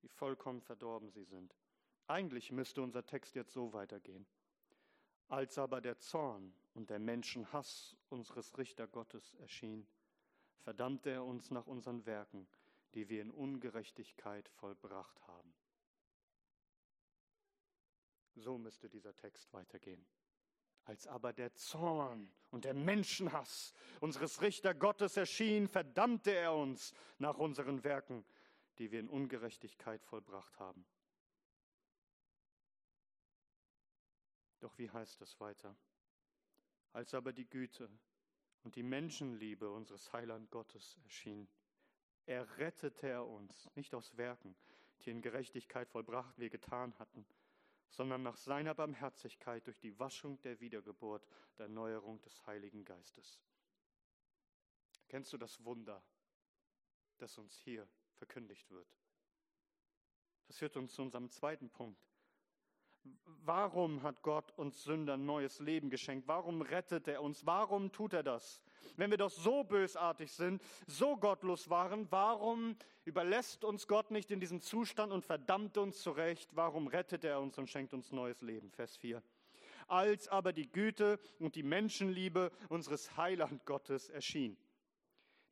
wie 0.00 0.08
vollkommen 0.08 0.62
verdorben 0.62 1.10
sie 1.10 1.24
sind. 1.24 1.54
Eigentlich 2.06 2.52
müsste 2.52 2.82
unser 2.82 3.04
Text 3.04 3.34
jetzt 3.34 3.52
so 3.52 3.72
weitergehen. 3.72 4.26
Als 5.28 5.58
aber 5.58 5.80
der 5.80 5.98
Zorn 5.98 6.54
und 6.74 6.88
der 6.88 7.00
Menschenhass 7.00 7.96
unseres 8.08 8.56
Richtergottes 8.56 9.34
erschien, 9.34 9.86
verdammte 10.66 11.10
er 11.10 11.24
uns 11.24 11.52
nach 11.52 11.68
unseren 11.68 12.04
Werken, 12.06 12.48
die 12.94 13.08
wir 13.08 13.22
in 13.22 13.30
Ungerechtigkeit 13.30 14.48
vollbracht 14.48 15.22
haben. 15.28 15.54
So 18.34 18.58
müsste 18.58 18.88
dieser 18.88 19.14
Text 19.14 19.52
weitergehen. 19.52 20.04
Als 20.82 21.06
aber 21.06 21.32
der 21.32 21.54
Zorn 21.54 22.32
und 22.50 22.64
der 22.64 22.74
Menschenhass 22.74 23.74
unseres 24.00 24.42
Richtergottes 24.42 25.16
erschien, 25.16 25.68
verdammte 25.68 26.32
er 26.32 26.52
uns 26.52 26.94
nach 27.18 27.38
unseren 27.38 27.84
Werken, 27.84 28.24
die 28.78 28.90
wir 28.90 28.98
in 28.98 29.08
Ungerechtigkeit 29.08 30.02
vollbracht 30.02 30.58
haben. 30.58 30.84
Doch 34.58 34.76
wie 34.78 34.90
heißt 34.90 35.22
es 35.22 35.38
weiter? 35.38 35.76
Als 36.92 37.14
aber 37.14 37.32
die 37.32 37.48
Güte 37.48 37.88
und 38.66 38.74
die 38.74 38.82
Menschenliebe 38.82 39.70
unseres 39.70 40.12
Heiland 40.12 40.50
Gottes 40.50 40.98
erschien, 41.04 41.46
errettete 42.26 43.06
er 43.06 43.24
uns, 43.24 43.70
nicht 43.76 43.94
aus 43.94 44.16
Werken, 44.16 44.56
die 45.02 45.10
in 45.12 45.22
Gerechtigkeit 45.22 45.88
vollbracht 45.88 46.36
wir 46.36 46.50
getan 46.50 46.92
hatten, 46.98 47.24
sondern 47.90 48.24
nach 48.24 48.36
seiner 48.36 48.74
Barmherzigkeit 48.74 49.64
durch 49.68 49.78
die 49.78 49.96
Waschung 50.00 50.40
der 50.40 50.58
Wiedergeburt, 50.58 51.28
der 51.56 51.66
Erneuerung 51.66 52.20
des 52.22 52.44
Heiligen 52.48 52.84
Geistes. 52.84 53.40
Kennst 55.06 55.32
du 55.32 55.38
das 55.38 55.64
Wunder, 55.64 56.02
das 57.18 57.38
uns 57.38 57.56
hier 57.60 57.86
verkündigt 58.14 58.68
wird? 58.72 58.88
Das 60.48 60.58
führt 60.58 60.76
uns 60.76 60.92
zu 60.92 61.02
unserem 61.02 61.30
zweiten 61.30 61.70
Punkt. 61.70 62.04
Warum 63.46 64.02
hat 64.02 64.22
Gott 64.22 64.52
uns 64.56 64.82
Sündern 64.82 65.24
neues 65.24 65.60
Leben 65.60 65.88
geschenkt? 65.88 66.26
Warum 66.26 66.62
rettet 66.62 67.06
er 67.06 67.22
uns? 67.22 67.46
Warum 67.46 67.92
tut 67.92 68.12
er 68.12 68.24
das? 68.24 68.60
Wenn 68.96 69.10
wir 69.10 69.18
doch 69.18 69.30
so 69.30 69.62
bösartig 69.62 70.32
sind, 70.32 70.60
so 70.88 71.16
gottlos 71.16 71.70
waren, 71.70 72.10
warum 72.10 72.76
überlässt 73.04 73.64
uns 73.64 73.86
Gott 73.86 74.10
nicht 74.10 74.32
in 74.32 74.40
diesem 74.40 74.60
Zustand 74.60 75.12
und 75.12 75.24
verdammt 75.24 75.78
uns 75.78 76.02
zurecht? 76.02 76.56
Warum 76.56 76.88
rettet 76.88 77.22
er 77.22 77.40
uns 77.40 77.56
und 77.56 77.70
schenkt 77.70 77.94
uns 77.94 78.10
neues 78.10 78.42
Leben? 78.42 78.72
Vers 78.72 78.96
4. 78.96 79.22
Als 79.86 80.26
aber 80.26 80.52
die 80.52 80.70
Güte 80.70 81.20
und 81.38 81.54
die 81.54 81.62
Menschenliebe 81.62 82.50
unseres 82.68 83.16
Heiland 83.16 83.64
Gottes 83.64 84.10
erschien. 84.10 84.56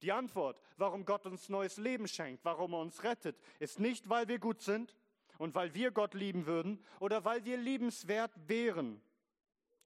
Die 0.03 0.11
Antwort, 0.11 0.61
warum 0.77 1.05
Gott 1.05 1.27
uns 1.27 1.49
neues 1.49 1.77
Leben 1.77 2.09
schenkt, 2.09 2.45
warum 2.45 2.73
er 2.73 2.81
uns 2.81 3.05
rettet, 3.05 3.39
ist 3.61 3.79
nicht, 3.79 4.09
weil 4.09 4.27
wir 4.27 4.41
gut 4.41 4.61
sind, 4.61 4.97
und 5.39 5.55
weil 5.55 5.75
wir 5.75 5.91
Gott 5.91 6.15
lieben 6.15 6.47
würden 6.47 6.83
oder 7.01 7.25
weil 7.25 7.45
wir 7.45 7.57
liebenswert 7.57 8.33
wären, 8.47 9.01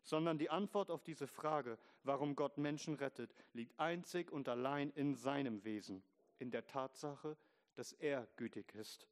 sondern 0.02 0.38
die 0.38 0.50
Antwort 0.50 0.90
auf 0.90 1.02
diese 1.02 1.26
Frage, 1.26 1.78
warum 2.02 2.34
Gott 2.34 2.58
Menschen 2.58 2.94
rettet, 2.94 3.34
liegt 3.52 3.78
einzig 3.78 4.30
und 4.30 4.48
allein 4.48 4.90
in 4.90 5.14
seinem 5.14 5.64
Wesen, 5.64 6.02
in 6.38 6.50
der 6.50 6.66
Tatsache, 6.66 7.36
dass 7.74 7.92
er 7.92 8.26
gütig 8.36 8.74
ist, 8.74 9.06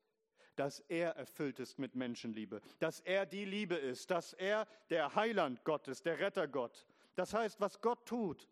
dass 0.57 0.81
er 0.81 1.11
erfüllt 1.17 1.61
ist 1.61 1.79
mit 1.79 1.95
Menschenliebe, 1.95 2.61
dass 2.79 3.01
er 3.01 3.27
die 3.27 3.45
Liebe 3.45 3.75
ist, 3.75 4.11
dass 4.11 4.33
er 4.33 4.67
der 4.91 5.15
Heiland 5.15 5.65
Gott 5.65 5.87
ist, 5.89 6.07
der 6.07 6.19
Rettergott. 6.19 6.87
Das 7.15 7.35
heißt, 7.35 7.61
was 7.61 7.81
Gott 7.81 8.07
tut, 8.07 8.49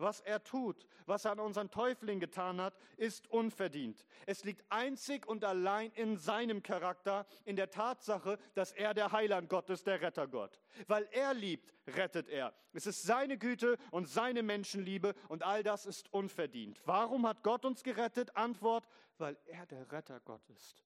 was 0.00 0.20
er 0.20 0.42
tut, 0.42 0.86
was 1.06 1.24
er 1.24 1.32
an 1.32 1.40
unseren 1.40 1.70
Täufling 1.70 2.20
getan 2.20 2.60
hat, 2.60 2.76
ist 2.96 3.28
unverdient. 3.28 4.06
Es 4.26 4.44
liegt 4.44 4.64
einzig 4.70 5.26
und 5.26 5.44
allein 5.44 5.90
in 5.92 6.16
seinem 6.16 6.62
Charakter, 6.62 7.26
in 7.44 7.56
der 7.56 7.70
Tatsache, 7.70 8.38
dass 8.54 8.72
er 8.72 8.94
der 8.94 9.12
Heiland 9.12 9.48
Gott 9.48 9.70
ist, 9.70 9.86
der 9.86 10.00
Rettergott. 10.00 10.60
Weil 10.86 11.08
er 11.12 11.34
liebt, 11.34 11.74
rettet 11.86 12.28
er. 12.28 12.54
Es 12.72 12.86
ist 12.86 13.02
seine 13.02 13.38
Güte 13.38 13.76
und 13.90 14.08
seine 14.08 14.42
Menschenliebe 14.42 15.14
und 15.28 15.42
all 15.42 15.62
das 15.62 15.86
ist 15.86 16.12
unverdient. 16.12 16.80
Warum 16.84 17.26
hat 17.26 17.42
Gott 17.42 17.64
uns 17.64 17.82
gerettet? 17.82 18.36
Antwort, 18.36 18.86
weil 19.18 19.36
er 19.46 19.66
der 19.66 19.90
Rettergott 19.90 20.48
ist. 20.50 20.84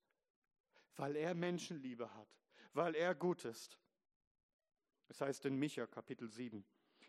Weil 0.97 1.17
er 1.17 1.35
Menschenliebe 1.35 2.13
hat. 2.15 2.29
Weil 2.73 2.95
er 2.95 3.15
gut 3.15 3.45
ist. 3.45 3.79
Es 5.09 5.21
heißt 5.21 5.45
in 5.47 5.57
Micha 5.57 5.87
Kapitel 5.87 6.29
7. 6.29 6.65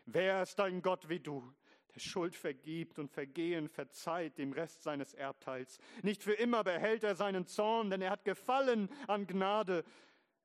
Wer 0.06 0.42
ist 0.42 0.60
ein 0.60 0.82
Gott 0.82 1.08
wie 1.08 1.18
du, 1.18 1.52
der 1.96 2.00
Schuld 2.00 2.36
vergibt 2.36 2.98
und 2.98 3.10
Vergehen 3.10 3.68
verzeiht 3.68 4.36
dem 4.36 4.52
Rest 4.52 4.82
seines 4.82 5.14
Erbteils. 5.14 5.78
Nicht 6.02 6.22
für 6.22 6.34
immer 6.34 6.62
behält 6.62 7.02
er 7.04 7.14
seinen 7.14 7.46
Zorn, 7.46 7.88
denn 7.88 8.02
er 8.02 8.10
hat 8.10 8.24
gefallen 8.24 8.90
an 9.08 9.26
Gnade. 9.26 9.82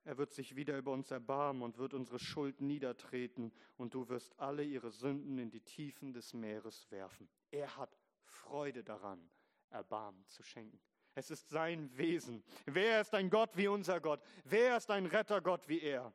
Er 0.05 0.17
wird 0.17 0.31
sich 0.31 0.55
wieder 0.55 0.77
über 0.77 0.93
uns 0.93 1.11
erbarmen 1.11 1.61
und 1.61 1.77
wird 1.77 1.93
unsere 1.93 2.19
Schuld 2.19 2.61
niedertreten, 2.61 3.51
und 3.75 3.93
du 3.93 4.07
wirst 4.07 4.39
alle 4.39 4.63
ihre 4.63 4.91
Sünden 4.91 5.37
in 5.39 5.51
die 5.51 5.59
Tiefen 5.59 6.13
des 6.13 6.33
Meeres 6.33 6.89
werfen. 6.89 7.27
Er 7.51 7.75
hat 7.75 7.99
Freude 8.23 8.81
daran, 8.81 9.29
Erbarmen 9.71 10.25
zu 10.27 10.43
schenken. 10.43 10.79
Es 11.15 11.29
ist 11.31 11.49
sein 11.49 11.95
Wesen. 11.97 12.45
Wer 12.65 13.01
ist 13.01 13.13
ein 13.13 13.29
Gott 13.29 13.57
wie 13.57 13.67
unser 13.67 13.99
Gott? 13.99 14.21
Wer 14.45 14.77
ist 14.77 14.89
ein 14.89 15.05
Rettergott 15.05 15.67
wie 15.67 15.81
er? 15.81 16.13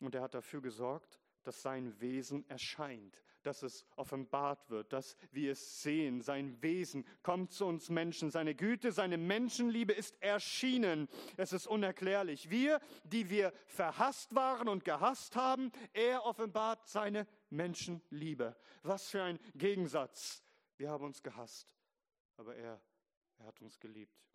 Und 0.00 0.14
er 0.14 0.22
hat 0.22 0.32
dafür 0.32 0.62
gesorgt, 0.62 1.20
dass 1.46 1.62
sein 1.62 2.00
Wesen 2.00 2.48
erscheint, 2.48 3.22
dass 3.42 3.62
es 3.62 3.86
offenbart 3.94 4.68
wird, 4.70 4.92
dass 4.92 5.16
wir 5.30 5.52
es 5.52 5.82
sehen. 5.82 6.20
Sein 6.20 6.60
Wesen 6.62 7.06
kommt 7.22 7.52
zu 7.52 7.66
uns 7.66 7.88
Menschen. 7.88 8.30
Seine 8.30 8.54
Güte, 8.54 8.90
seine 8.90 9.18
Menschenliebe 9.18 9.92
ist 9.92 10.20
erschienen. 10.20 11.08
Es 11.36 11.52
ist 11.52 11.66
unerklärlich. 11.66 12.50
Wir, 12.50 12.80
die 13.04 13.30
wir 13.30 13.52
verhasst 13.66 14.34
waren 14.34 14.68
und 14.68 14.84
gehasst 14.84 15.36
haben, 15.36 15.70
er 15.92 16.24
offenbart 16.24 16.88
seine 16.88 17.26
Menschenliebe. 17.50 18.56
Was 18.82 19.08
für 19.08 19.22
ein 19.22 19.38
Gegensatz. 19.54 20.42
Wir 20.76 20.90
haben 20.90 21.04
uns 21.04 21.22
gehasst, 21.22 21.76
aber 22.36 22.56
er, 22.56 22.80
er 23.38 23.46
hat 23.46 23.60
uns 23.62 23.78
geliebt. 23.78 24.26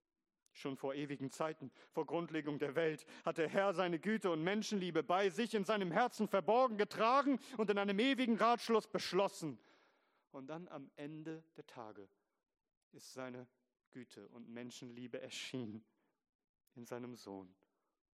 Schon 0.53 0.75
vor 0.75 0.93
ewigen 0.93 1.31
Zeiten, 1.31 1.71
vor 1.91 2.05
Grundlegung 2.05 2.59
der 2.59 2.75
Welt, 2.75 3.05
hat 3.23 3.37
der 3.37 3.47
Herr 3.47 3.73
seine 3.73 3.99
Güte 3.99 4.29
und 4.29 4.43
Menschenliebe 4.43 5.01
bei 5.03 5.29
sich 5.29 5.53
in 5.53 5.63
seinem 5.63 5.91
Herzen 5.91 6.27
verborgen 6.27 6.77
getragen 6.77 7.39
und 7.57 7.69
in 7.69 7.77
einem 7.77 7.99
ewigen 7.99 8.37
Ratschluss 8.37 8.87
beschlossen. 8.87 9.59
Und 10.31 10.47
dann 10.47 10.67
am 10.67 10.89
Ende 10.95 11.43
der 11.55 11.65
Tage 11.67 12.07
ist 12.91 13.13
seine 13.13 13.47
Güte 13.91 14.27
und 14.29 14.49
Menschenliebe 14.49 15.21
erschienen 15.21 15.83
in 16.75 16.85
seinem 16.85 17.15
Sohn, 17.15 17.53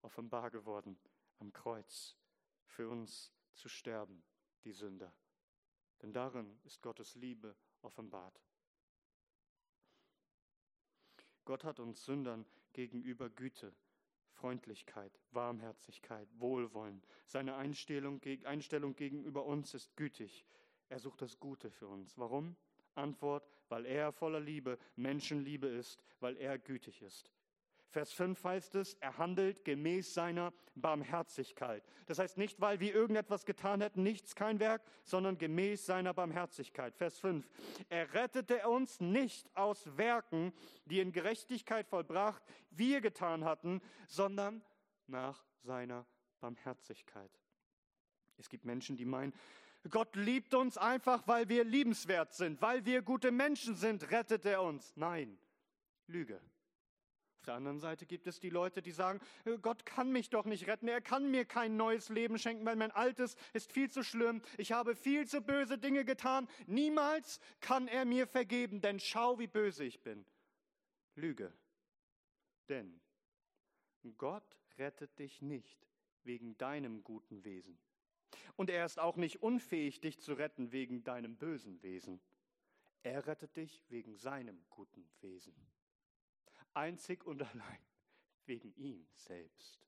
offenbar 0.02 0.50
geworden 0.50 0.99
am 1.38 1.52
Kreuz, 1.52 2.16
für 2.64 2.88
uns 2.88 3.33
zu 3.55 3.69
sterben, 3.69 4.23
die 4.64 4.73
Sünder. 4.73 5.12
Denn 6.02 6.12
darin 6.12 6.59
ist 6.64 6.83
Gottes 6.83 7.14
Liebe 7.14 7.57
offenbart. 7.83 8.46
Gott 11.47 11.65
hat 11.65 11.79
uns 11.79 12.05
Sündern 12.05 12.45
gegenüber 12.73 13.31
Güte, 13.31 13.73
Freundlichkeit, 14.33 15.19
Warmherzigkeit, 15.31 16.29
Wohlwollen. 16.38 17.00
Seine 17.25 17.55
Einstellung, 17.55 18.21
Einstellung 18.45 18.97
gegenüber 18.97 19.47
uns 19.47 19.73
ist 19.73 19.97
gütig. 19.97 20.45
Er 20.88 20.99
sucht 20.99 21.23
das 21.23 21.38
Gute 21.38 21.71
für 21.71 21.87
uns. 21.87 22.19
Warum? 22.19 22.57
Antwort, 22.97 23.49
weil 23.69 23.87
er 23.87 24.12
voller 24.12 24.41
Liebe, 24.41 24.76
Menschenliebe 24.97 25.69
ist, 25.69 26.03
weil 26.21 26.37
er 26.37 26.59
gütig 26.59 27.00
ist. 27.00 27.31
Vers 27.90 28.12
5 28.12 28.43
heißt 28.43 28.75
es, 28.75 28.95
er 28.95 29.16
handelt 29.19 29.64
gemäß 29.64 30.12
seiner 30.12 30.52
Barmherzigkeit. 30.75 31.83
Das 32.07 32.19
heißt 32.19 32.37
nicht, 32.37 32.61
weil 32.61 32.81
wir 32.81 32.95
irgendetwas 32.95 33.47
getan 33.47 33.81
hätten, 33.81 34.02
nichts, 34.02 34.35
kein 34.35 34.61
Werk, 34.61 34.83
sondern 35.05 35.38
gemäß 35.38 35.87
seiner 35.87 36.12
Barmherzigkeit. 36.12 36.97
Vers 36.97 37.19
5. 37.19 37.49
Er 37.88 38.12
rettete 38.14 38.69
uns 38.69 39.00
nicht 39.00 39.49
aus 39.57 39.97
Werken, 39.97 40.52
die 40.85 41.00
in 41.00 41.12
Gerechtigkeit 41.12 41.88
vollbracht 41.88 42.43
wir 42.71 43.00
getan 43.00 43.45
hatten, 43.45 43.81
sondern 44.09 44.62
nach 45.07 45.45
seiner 45.62 46.07
Barmherzigkeit. 46.40 47.31
Es 48.37 48.49
gibt 48.49 48.64
Menschen, 48.64 48.97
die 48.97 49.07
meinen, 49.07 49.33
Gott 49.90 50.16
liebt 50.16 50.55
uns 50.55 50.76
einfach, 50.76 51.26
weil 51.26 51.49
wir 51.49 51.64
liebenswert 51.64 52.35
sind, 52.35 52.61
weil 52.61 52.85
wir 52.85 53.02
gute 53.02 53.31
Menschen 53.31 53.75
sind, 53.75 54.11
rettet 54.11 54.45
er 54.45 54.62
uns. 54.62 54.93
Nein, 54.97 55.38
Lüge. 56.07 56.40
Auf 57.47 57.53
der 57.53 57.59
anderen 57.59 57.79
Seite 57.79 58.07
gibt 58.07 58.26
es 58.26 58.41
die 58.41 58.50
Leute, 58.50 58.83
die 58.83 58.91
sagen, 58.91 59.21
äh, 59.45 59.57
Gott 59.59 59.87
kann 59.87 60.11
mich 60.11 60.31
doch 60.31 60.47
nicht 60.47 60.67
retten, 60.67 60.88
er 60.88 61.00
kann 61.00 61.31
mir 61.31 61.45
kein 61.45 61.76
neues 61.76 62.09
Leben 62.09 62.41
schenken, 62.41 62.67
weil 62.67 62.75
mein 62.75 62.91
altes 62.91 63.37
ist 63.53 63.73
viel 63.73 63.88
zu 63.88 64.03
schlimm, 64.03 64.43
ich 64.59 64.73
habe 64.73 64.97
viel 64.97 65.29
zu 65.29 65.41
böse 65.41 65.79
Dinge 65.79 66.05
getan, 66.05 66.49
niemals 66.67 67.38
kann 67.61 67.87
er 67.87 68.05
mir 68.05 68.26
vergeben, 68.26 68.81
denn 68.81 68.99
schau, 68.99 69.38
wie 69.38 69.47
böse 69.47 69.85
ich 69.85 70.03
bin. 70.03 70.26
Lüge. 71.15 71.53
Denn 72.69 73.00
Gott 74.19 74.59
rettet 74.76 75.17
dich 75.21 75.41
nicht 75.41 75.87
wegen 76.25 76.59
deinem 76.59 77.05
guten 77.05 77.45
Wesen. 77.45 77.79
Und 78.57 78.71
er 78.71 78.85
ist 78.85 78.99
auch 78.99 79.15
nicht 79.15 79.41
unfähig, 79.41 80.00
dich 80.00 80.19
zu 80.19 80.33
retten 80.33 80.73
wegen 80.73 81.05
deinem 81.05 81.37
bösen 81.37 81.81
Wesen. 81.85 82.21
Er 83.05 83.25
rettet 83.29 83.57
dich 83.57 83.85
wegen 83.88 84.17
seinem 84.17 84.65
guten 84.69 85.09
Wesen 85.21 85.55
einzig 86.76 87.25
und 87.25 87.42
allein 87.42 87.78
wegen 88.45 88.73
ihm 88.76 89.06
selbst, 89.14 89.80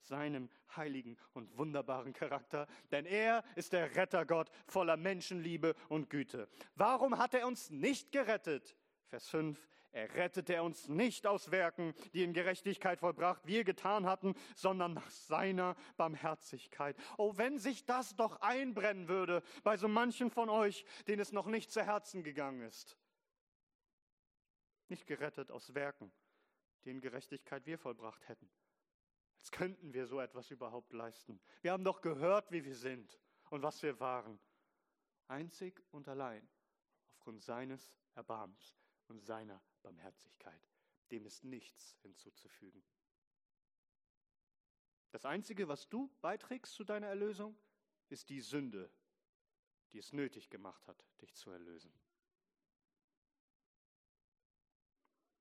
seinem 0.00 0.48
heiligen 0.74 1.18
und 1.34 1.56
wunderbaren 1.58 2.12
Charakter, 2.12 2.66
denn 2.90 3.04
er 3.04 3.44
ist 3.56 3.72
der 3.72 3.94
Rettergott 3.96 4.50
voller 4.66 4.96
Menschenliebe 4.96 5.74
und 5.88 6.08
Güte. 6.08 6.48
Warum 6.74 7.18
hat 7.18 7.34
er 7.34 7.46
uns 7.46 7.70
nicht 7.70 8.12
gerettet? 8.12 8.76
Vers 9.08 9.28
5. 9.28 9.68
Er 9.92 10.14
rettete 10.14 10.62
uns 10.62 10.88
nicht 10.88 11.26
aus 11.26 11.50
Werken, 11.50 11.94
die 12.14 12.22
in 12.22 12.32
Gerechtigkeit 12.32 13.00
vollbracht 13.00 13.44
wir 13.46 13.64
getan 13.64 14.06
hatten, 14.06 14.34
sondern 14.54 14.94
nach 14.94 15.10
seiner 15.10 15.74
Barmherzigkeit. 15.96 16.96
Oh, 17.18 17.36
wenn 17.36 17.58
sich 17.58 17.84
das 17.86 18.14
doch 18.14 18.40
einbrennen 18.40 19.08
würde 19.08 19.42
bei 19.64 19.76
so 19.76 19.88
manchen 19.88 20.30
von 20.30 20.48
euch, 20.48 20.84
denen 21.08 21.20
es 21.20 21.32
noch 21.32 21.46
nicht 21.46 21.72
zu 21.72 21.84
Herzen 21.84 22.22
gegangen 22.22 22.62
ist. 22.62 22.99
Nicht 24.90 25.06
gerettet 25.06 25.52
aus 25.52 25.72
Werken, 25.72 26.12
die 26.84 26.90
in 26.90 27.00
Gerechtigkeit 27.00 27.64
wir 27.64 27.78
vollbracht 27.78 28.28
hätten. 28.28 28.50
Als 29.38 29.52
könnten 29.52 29.94
wir 29.94 30.06
so 30.06 30.20
etwas 30.20 30.50
überhaupt 30.50 30.92
leisten. 30.92 31.40
Wir 31.62 31.70
haben 31.70 31.84
doch 31.84 32.00
gehört, 32.00 32.50
wie 32.50 32.64
wir 32.64 32.74
sind 32.74 33.20
und 33.50 33.62
was 33.62 33.80
wir 33.84 34.00
waren. 34.00 34.40
Einzig 35.28 35.80
und 35.92 36.08
allein 36.08 36.46
aufgrund 37.12 37.40
seines 37.40 37.94
Erbarmens 38.14 38.76
und 39.06 39.22
seiner 39.22 39.62
Barmherzigkeit. 39.82 40.60
Dem 41.12 41.24
ist 41.24 41.44
nichts 41.44 41.96
hinzuzufügen. 42.02 42.82
Das 45.12 45.24
Einzige, 45.24 45.68
was 45.68 45.88
du 45.88 46.10
beiträgst 46.20 46.74
zu 46.74 46.82
deiner 46.82 47.06
Erlösung, 47.06 47.56
ist 48.08 48.28
die 48.28 48.40
Sünde, 48.40 48.92
die 49.92 49.98
es 49.98 50.12
nötig 50.12 50.50
gemacht 50.50 50.88
hat, 50.88 51.04
dich 51.20 51.32
zu 51.34 51.50
erlösen. 51.50 51.92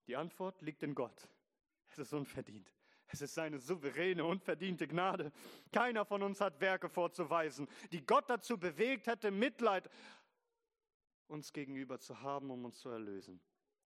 Die 0.09 0.15
Antwort 0.15 0.63
liegt 0.63 0.81
in 0.81 0.95
Gott. 0.95 1.29
Es 1.91 1.99
ist 1.99 2.13
unverdient. 2.13 2.73
Es 3.09 3.21
ist 3.21 3.35
seine 3.35 3.59
souveräne, 3.59 4.25
unverdiente 4.25 4.87
Gnade. 4.87 5.31
Keiner 5.71 6.03
von 6.03 6.23
uns 6.23 6.41
hat 6.41 6.59
Werke 6.59 6.89
vorzuweisen, 6.89 7.67
die 7.91 8.03
Gott 8.03 8.27
dazu 8.27 8.57
bewegt 8.57 9.05
hätte, 9.05 9.29
Mitleid 9.29 9.87
uns 11.27 11.53
gegenüber 11.53 11.99
zu 11.99 12.21
haben, 12.21 12.49
um 12.49 12.65
uns 12.65 12.79
zu 12.79 12.89
erlösen. 12.89 13.39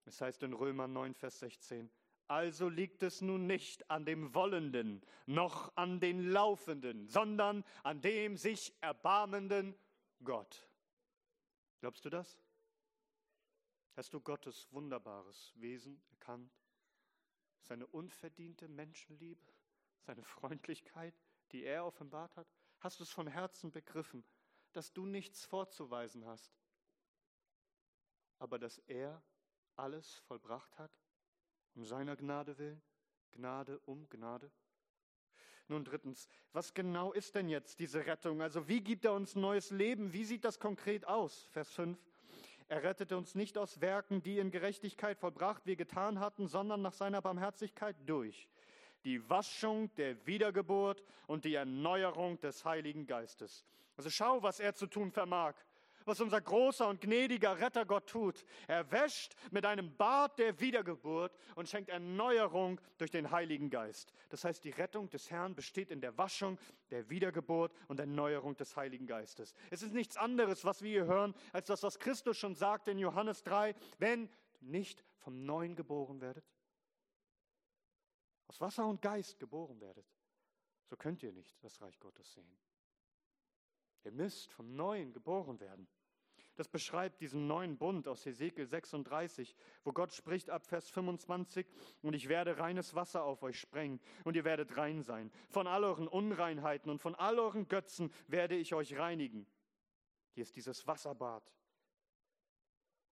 Es 0.05 0.21
heißt 0.21 0.43
in 0.43 0.53
Römer 0.53 0.87
9, 0.87 1.13
Vers 1.13 1.39
16, 1.39 1.91
also 2.29 2.69
liegt 2.69 3.03
es 3.03 3.19
nun 3.19 3.45
nicht 3.45 3.91
an 3.91 4.05
dem 4.05 4.33
Wollenden, 4.33 5.01
noch 5.25 5.75
an 5.75 5.99
den 5.99 6.29
Laufenden, 6.29 7.05
sondern 7.05 7.65
an 7.83 7.99
dem 7.99 8.37
sich 8.37 8.73
erbarmenden 8.79 9.75
Gott. 10.23 10.69
Glaubst 11.81 12.05
du 12.05 12.09
das? 12.09 12.39
Hast 13.95 14.13
du 14.13 14.19
Gottes 14.19 14.67
wunderbares 14.71 15.53
Wesen 15.55 16.01
erkannt? 16.09 16.51
Seine 17.61 17.85
unverdiente 17.87 18.67
Menschenliebe, 18.67 19.45
seine 19.99 20.23
Freundlichkeit, 20.23 21.13
die 21.51 21.63
er 21.63 21.85
offenbart 21.85 22.35
hat? 22.35 22.47
Hast 22.79 22.99
du 22.99 23.03
es 23.03 23.11
von 23.11 23.27
Herzen 23.27 23.71
begriffen, 23.71 24.25
dass 24.73 24.91
du 24.93 25.05
nichts 25.05 25.45
vorzuweisen 25.45 26.25
hast, 26.25 26.51
aber 28.39 28.57
dass 28.57 28.79
er 28.79 29.23
alles 29.75 30.15
vollbracht 30.27 30.77
hat, 30.79 30.99
um 31.75 31.85
seiner 31.85 32.15
Gnade 32.15 32.57
willen, 32.57 32.81
Gnade 33.31 33.79
um 33.85 34.09
Gnade? 34.09 34.51
Nun 35.67 35.85
drittens, 35.85 36.27
was 36.51 36.73
genau 36.73 37.13
ist 37.13 37.35
denn 37.35 37.47
jetzt 37.47 37.79
diese 37.79 38.05
Rettung? 38.05 38.41
Also 38.41 38.67
wie 38.67 38.81
gibt 38.81 39.05
er 39.05 39.13
uns 39.13 39.35
neues 39.35 39.69
Leben? 39.69 40.11
Wie 40.11 40.25
sieht 40.25 40.43
das 40.43 40.59
konkret 40.59 41.05
aus? 41.05 41.45
Vers 41.51 41.71
5. 41.71 41.97
Er 42.73 42.81
rettete 42.81 43.15
uns 43.15 43.35
nicht 43.35 43.55
aus 43.59 43.81
Werken, 43.81 44.23
die 44.23 44.39
in 44.39 44.49
Gerechtigkeit 44.49 45.19
vollbracht 45.19 45.67
wir 45.67 45.75
getan 45.75 46.19
hatten, 46.19 46.47
sondern 46.47 46.81
nach 46.81 46.93
seiner 46.93 47.21
Barmherzigkeit 47.21 47.95
durch 48.07 48.47
die 49.03 49.29
Waschung 49.29 49.93
der 49.93 50.25
Wiedergeburt 50.25 51.03
und 51.27 51.45
die 51.45 51.53
Erneuerung 51.53 52.39
des 52.39 52.65
Heiligen 52.65 53.05
Geistes. 53.05 53.63
Also 53.95 54.09
schau, 54.09 54.41
was 54.41 54.59
er 54.59 54.73
zu 54.73 54.87
tun 54.87 55.11
vermag 55.11 55.53
was 56.05 56.21
unser 56.21 56.41
großer 56.41 56.87
und 56.87 57.01
gnädiger 57.01 57.59
Retter 57.59 57.85
Gott 57.85 58.07
tut. 58.07 58.45
Er 58.67 58.89
wäscht 58.91 59.35
mit 59.51 59.65
einem 59.65 59.95
Bad 59.95 60.37
der 60.39 60.59
Wiedergeburt 60.59 61.35
und 61.55 61.67
schenkt 61.67 61.89
Erneuerung 61.89 62.79
durch 62.97 63.11
den 63.11 63.31
Heiligen 63.31 63.69
Geist. 63.69 64.13
Das 64.29 64.43
heißt, 64.43 64.63
die 64.63 64.71
Rettung 64.71 65.09
des 65.09 65.31
Herrn 65.31 65.55
besteht 65.55 65.91
in 65.91 66.01
der 66.01 66.17
Waschung, 66.17 66.59
der 66.89 67.09
Wiedergeburt 67.09 67.73
und 67.87 67.99
Erneuerung 67.99 68.55
des 68.55 68.75
Heiligen 68.75 69.07
Geistes. 69.07 69.53
Es 69.69 69.81
ist 69.81 69.93
nichts 69.93 70.17
anderes, 70.17 70.65
was 70.65 70.81
wir 70.81 70.91
hier 70.91 71.05
hören, 71.05 71.33
als 71.51 71.67
das, 71.67 71.83
was 71.83 71.99
Christus 71.99 72.37
schon 72.37 72.55
sagt 72.55 72.87
in 72.87 72.97
Johannes 72.99 73.43
3, 73.43 73.75
wenn 73.99 74.29
nicht 74.61 75.03
vom 75.17 75.45
Neuen 75.45 75.75
geboren 75.75 76.21
werdet, 76.21 76.45
aus 78.47 78.61
Wasser 78.61 78.85
und 78.85 79.01
Geist 79.01 79.39
geboren 79.39 79.79
werdet, 79.81 80.05
so 80.85 80.95
könnt 80.95 81.23
ihr 81.23 81.31
nicht 81.31 81.63
das 81.63 81.81
Reich 81.81 81.99
Gottes 81.99 82.33
sehen. 82.33 82.57
Ihr 84.03 84.11
müsst 84.11 84.51
vom 84.51 84.75
Neuen 84.75 85.13
geboren 85.13 85.59
werden. 85.59 85.87
Das 86.55 86.67
beschreibt 86.67 87.19
diesen 87.21 87.47
neuen 87.47 87.77
Bund 87.77 88.07
aus 88.07 88.25
Hesekiel 88.25 88.67
36, 88.67 89.55
wo 89.83 89.91
Gott 89.91 90.13
spricht 90.13 90.51
ab 90.51 90.65
Vers 90.65 90.89
25, 90.89 91.65
und 92.03 92.13
ich 92.13 92.29
werde 92.29 92.59
reines 92.59 92.93
Wasser 92.93 93.23
auf 93.23 93.41
euch 93.41 93.59
sprengen, 93.59 93.99
und 94.23 94.35
ihr 94.35 94.43
werdet 94.43 94.77
rein 94.77 95.01
sein. 95.01 95.31
Von 95.49 95.65
all 95.65 95.83
euren 95.83 96.07
Unreinheiten 96.07 96.91
und 96.91 96.99
von 96.99 97.15
all 97.15 97.39
euren 97.39 97.67
Götzen 97.67 98.13
werde 98.27 98.55
ich 98.55 98.75
euch 98.75 98.97
reinigen. 98.97 99.47
Hier 100.33 100.43
ist 100.43 100.55
dieses 100.55 100.85
Wasserbad. 100.85 101.51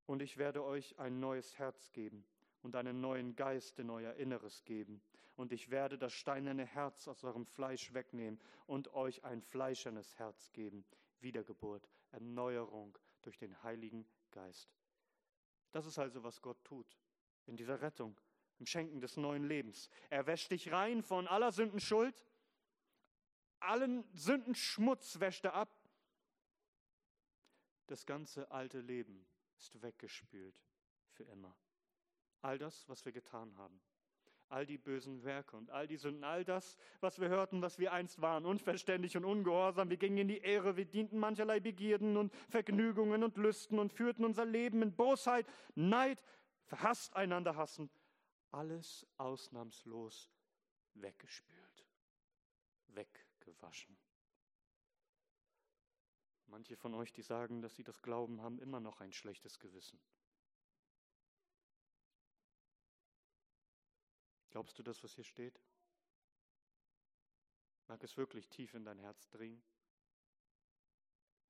Und 0.05 0.21
ich 0.23 0.37
werde 0.37 0.63
euch 0.65 0.99
ein 0.99 1.21
neues 1.21 1.59
Herz 1.59 1.93
geben 1.93 2.27
und 2.63 2.77
einen 2.77 3.01
neuen 3.01 3.37
Geist 3.37 3.79
in 3.79 3.89
euer 3.91 4.15
Inneres 4.15 4.65
geben. 4.65 5.01
Und 5.41 5.53
ich 5.53 5.71
werde 5.71 5.97
das 5.97 6.13
steinerne 6.13 6.67
Herz 6.67 7.09
aus 7.09 7.25
eurem 7.25 7.47
Fleisch 7.47 7.95
wegnehmen 7.95 8.39
und 8.67 8.93
euch 8.93 9.25
ein 9.25 9.41
fleischernes 9.41 10.19
Herz 10.19 10.53
geben. 10.53 10.85
Wiedergeburt, 11.21 11.89
Erneuerung 12.11 12.99
durch 13.23 13.39
den 13.39 13.63
Heiligen 13.63 14.07
Geist. 14.33 14.77
Das 15.73 15.87
ist 15.87 15.99
also, 15.99 16.23
was 16.23 16.43
Gott 16.43 16.63
tut 16.63 16.95
in 17.47 17.57
dieser 17.57 17.81
Rettung, 17.81 18.21
im 18.59 18.67
Schenken 18.67 19.01
des 19.01 19.17
neuen 19.17 19.45
Lebens. 19.45 19.89
Er 20.11 20.27
wäscht 20.27 20.51
dich 20.51 20.73
rein 20.73 21.03
von 21.03 21.27
aller 21.27 21.53
Sündenschuld, 21.53 22.27
allen 23.61 24.05
Sündenschmutz 24.13 25.21
wäscht 25.21 25.47
er 25.47 25.55
ab. 25.55 25.75
Das 27.87 28.05
ganze 28.05 28.51
alte 28.51 28.81
Leben 28.81 29.27
ist 29.57 29.81
weggespült 29.81 30.63
für 31.13 31.25
immer 31.25 31.57
all 32.43 32.59
das, 32.59 32.87
was 32.89 33.05
wir 33.05 33.13
getan 33.13 33.57
haben. 33.57 33.81
All 34.51 34.67
die 34.67 34.79
bösen 34.79 35.23
Werke 35.23 35.57
und 35.57 35.71
all 35.71 35.87
die 35.87 35.97
Sünden, 35.97 36.25
all 36.25 36.45
das, 36.45 36.77
was 36.99 37.21
wir 37.21 37.29
hörten, 37.29 37.63
was 37.63 37.79
wir 37.79 37.93
einst 37.93 38.21
waren, 38.21 38.45
unverständig 38.45 39.17
und 39.17 39.25
ungehorsam. 39.25 39.91
Wir 39.91 39.97
gingen 39.97 40.19
in 40.19 40.29
die 40.29 40.39
Ehre, 40.39 40.77
wir 40.77 40.87
dienten 40.87 41.21
mancherlei 41.21 41.61
Begierden 41.61 42.17
und 42.17 42.35
Vergnügungen 42.49 43.23
und 43.23 43.37
Lüsten 43.37 43.79
und 43.79 43.93
führten 43.93 44.25
unser 44.25 44.45
Leben 44.45 44.83
in 44.83 44.93
Bosheit, 44.93 45.47
Neid, 45.77 46.21
verhasst 46.65 47.15
einander 47.15 47.55
hassen. 47.55 47.91
Alles 48.51 49.07
ausnahmslos 49.19 50.33
weggespült, 50.95 51.87
weggewaschen. 52.89 53.97
Manche 56.47 56.77
von 56.77 56.95
euch, 56.95 57.13
die 57.13 57.23
sagen, 57.23 57.63
dass 57.63 57.77
sie 57.77 57.85
das 57.85 58.03
glauben, 58.03 58.43
haben 58.43 58.59
immer 58.59 58.81
noch 58.81 59.01
ein 59.01 59.13
schlechtes 59.13 59.61
Gewissen. 59.61 60.01
Glaubst 64.51 64.79
du 64.79 64.83
das, 64.83 65.03
was 65.03 65.15
hier 65.15 65.25
steht? 65.25 65.61
Mag 67.87 68.03
es 68.05 68.17
wirklich 68.17 68.49
tief 68.49 68.75
in 68.75 68.85
dein 68.85 68.99
Herz 68.99 69.29
dringen, 69.31 69.63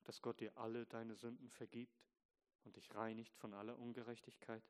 dass 0.05 0.23
Gott 0.23 0.41
dir 0.41 0.57
alle 0.57 0.87
deine 0.87 1.15
Sünden 1.15 1.51
vergibt 1.51 2.03
und 2.65 2.77
dich 2.77 2.95
reinigt 2.95 3.37
von 3.37 3.55
aller 3.55 3.79
Ungerechtigkeit? 3.79 4.63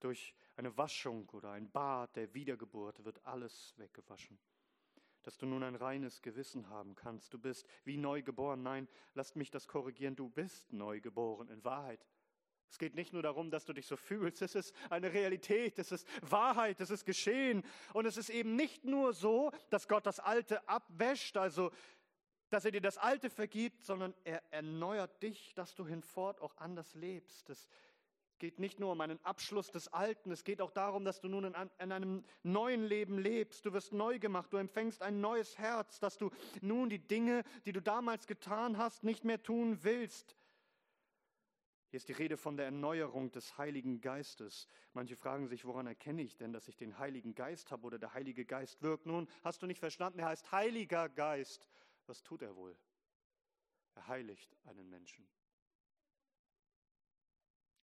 Durch 0.00 0.34
eine 0.56 0.76
Waschung 0.76 1.28
oder 1.30 1.50
ein 1.52 1.70
Bad 1.70 2.16
der 2.16 2.32
Wiedergeburt 2.34 3.04
wird 3.04 3.24
alles 3.26 3.74
weggewaschen. 3.76 4.38
Dass 5.22 5.36
du 5.36 5.44
nun 5.44 5.62
ein 5.62 5.74
reines 5.74 6.22
Gewissen 6.22 6.68
haben 6.68 6.94
kannst. 6.94 7.34
Du 7.34 7.38
bist 7.38 7.68
wie 7.84 7.98
neu 7.98 8.22
geboren. 8.22 8.62
Nein, 8.62 8.88
lasst 9.14 9.36
mich 9.36 9.50
das 9.50 9.68
korrigieren. 9.68 10.16
Du 10.16 10.30
bist 10.30 10.72
neu 10.72 11.00
geboren 11.00 11.48
in 11.48 11.62
Wahrheit. 11.64 12.06
Es 12.70 12.78
geht 12.78 12.94
nicht 12.94 13.12
nur 13.12 13.22
darum, 13.22 13.50
dass 13.50 13.64
du 13.64 13.72
dich 13.72 13.86
so 13.86 13.96
fühlst. 13.96 14.42
Es 14.42 14.54
ist 14.54 14.74
eine 14.90 15.12
Realität. 15.12 15.78
Es 15.78 15.90
ist 15.90 16.06
Wahrheit. 16.22 16.80
Es 16.80 16.90
ist 16.90 17.04
geschehen. 17.04 17.64
Und 17.92 18.06
es 18.06 18.16
ist 18.16 18.30
eben 18.30 18.54
nicht 18.54 18.84
nur 18.84 19.12
so, 19.12 19.50
dass 19.70 19.88
Gott 19.88 20.06
das 20.06 20.20
Alte 20.20 20.66
abwäscht, 20.68 21.36
also 21.36 21.72
dass 22.48 22.64
er 22.64 22.70
dir 22.70 22.80
das 22.80 22.96
Alte 22.96 23.28
vergibt, 23.28 23.84
sondern 23.84 24.14
er 24.24 24.42
erneuert 24.50 25.22
dich, 25.22 25.52
dass 25.54 25.74
du 25.74 25.86
hinfort 25.86 26.40
auch 26.40 26.56
anders 26.58 26.94
lebst. 26.94 27.50
Es 27.50 27.68
geht 28.38 28.58
nicht 28.58 28.80
nur 28.80 28.92
um 28.92 29.00
einen 29.00 29.22
Abschluss 29.24 29.70
des 29.70 29.88
Alten, 29.88 30.30
es 30.30 30.44
geht 30.44 30.60
auch 30.60 30.70
darum, 30.70 31.04
dass 31.04 31.20
du 31.20 31.28
nun 31.28 31.44
in, 31.44 31.54
in, 31.78 31.92
einem 31.92 32.24
neuen 32.42 32.84
Leben 32.84 33.18
lebst. 33.18 33.66
Du 33.66 33.72
wirst 33.72 33.92
neu 33.92 34.18
gemacht, 34.18 34.52
du 34.52 34.56
empfängst 34.56 35.02
ein 35.02 35.20
neues 35.20 35.58
Herz, 35.58 36.00
dass 36.00 36.18
du 36.18 36.30
nun 36.60 36.88
die 36.88 36.98
Dinge, 36.98 37.42
die 37.66 37.72
du 37.72 37.82
damals 37.82 38.26
getan 38.26 38.78
hast, 38.78 39.04
nicht 39.04 39.24
mehr 39.24 39.42
tun 39.42 39.82
willst. 39.82 40.34
Hier 41.90 41.98
ist 41.98 42.08
die 42.08 42.12
Rede 42.12 42.36
von 42.36 42.56
der 42.56 42.66
Erneuerung 42.66 43.30
des 43.32 43.58
Heiligen 43.58 44.00
Geistes. 44.00 44.68
Manche 44.92 45.16
fragen 45.16 45.48
sich, 45.48 45.64
woran 45.64 45.86
erkenne 45.86 46.22
ich 46.22 46.36
denn, 46.36 46.52
dass 46.52 46.68
ich 46.68 46.76
den 46.76 46.98
Heiligen 46.98 47.34
Geist 47.34 47.70
habe 47.70 47.86
oder 47.86 47.98
der 47.98 48.14
Heilige 48.14 48.44
Geist 48.44 48.80
wirkt? 48.82 49.06
Nun, 49.06 49.28
hast 49.42 49.62
du 49.62 49.66
nicht 49.66 49.80
verstanden, 49.80 50.20
er 50.20 50.26
heißt 50.26 50.52
Heiliger 50.52 51.08
Geist. 51.08 51.68
Was 52.06 52.22
tut 52.22 52.42
er 52.42 52.56
wohl? 52.56 52.76
Er 53.96 54.06
heiligt 54.06 54.56
einen 54.64 54.88
Menschen 54.88 55.28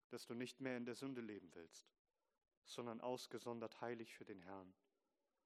dass 0.10 0.26
du 0.26 0.34
nicht 0.34 0.62
mehr 0.62 0.78
in 0.78 0.86
der 0.86 0.96
Sünde 0.96 1.22
leben 1.22 1.54
willst, 1.54 1.94
sondern 2.66 3.02
ausgesondert 3.02 3.82
heilig 3.82 4.14
für 4.14 4.26
den 4.26 4.42
Herrn, 4.42 4.74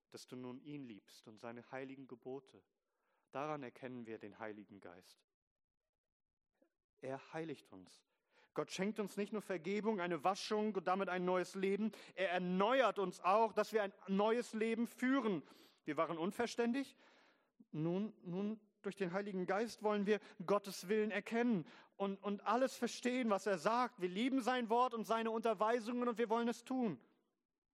dass 0.10 0.28
du 0.28 0.36
nun 0.36 0.62
ihn 0.62 0.84
liebst 0.84 1.28
und 1.28 1.40
seine 1.40 1.70
heiligen 1.72 2.08
Gebote. 2.08 2.62
Daran 3.32 3.64
erkennen 3.64 4.06
wir 4.06 4.18
den 4.18 4.40
Heiligen 4.40 4.82
Geist. 4.82 5.26
Er 7.02 7.34
heiligt 7.34 7.72
uns. 7.72 8.11
Gott 8.54 8.72
schenkt 8.72 9.00
uns 9.00 9.16
nicht 9.18 9.32
nur 9.32 9.42
Vergebung, 9.42 10.02
eine 10.02 10.24
Waschung 10.24 10.76
und 10.76 10.88
damit 10.88 11.10
ein 11.10 11.24
neues 11.24 11.56
Leben, 11.56 11.92
er 12.16 12.32
erneuert 12.32 13.00
uns 13.00 13.22
auch, 13.22 13.54
dass 13.54 13.72
wir 13.72 13.84
ein 13.84 13.94
neues 14.08 14.54
Leben 14.54 14.88
führen. 14.88 15.42
Wir 15.86 15.98
waren 15.98 16.18
unverständig, 16.18 16.98
nun, 17.72 18.14
nun 18.24 18.60
durch 18.82 18.96
den 18.96 19.14
Heiligen 19.14 19.46
Geist 19.46 19.84
wollen 19.84 20.06
wir 20.06 20.20
Gottes 20.46 20.88
Willen 20.88 21.12
erkennen 21.12 21.66
und, 21.98 22.22
und 22.24 22.46
alles 22.46 22.76
verstehen, 22.76 23.30
was 23.30 23.46
er 23.46 23.58
sagt. 23.58 24.02
Wir 24.02 24.10
lieben 24.10 24.42
sein 24.42 24.70
Wort 24.70 24.94
und 24.94 25.06
seine 25.06 25.32
Unterweisungen 25.32 26.08
und 26.08 26.18
wir 26.18 26.30
wollen 26.30 26.48
es 26.48 26.64
tun. 26.64 27.00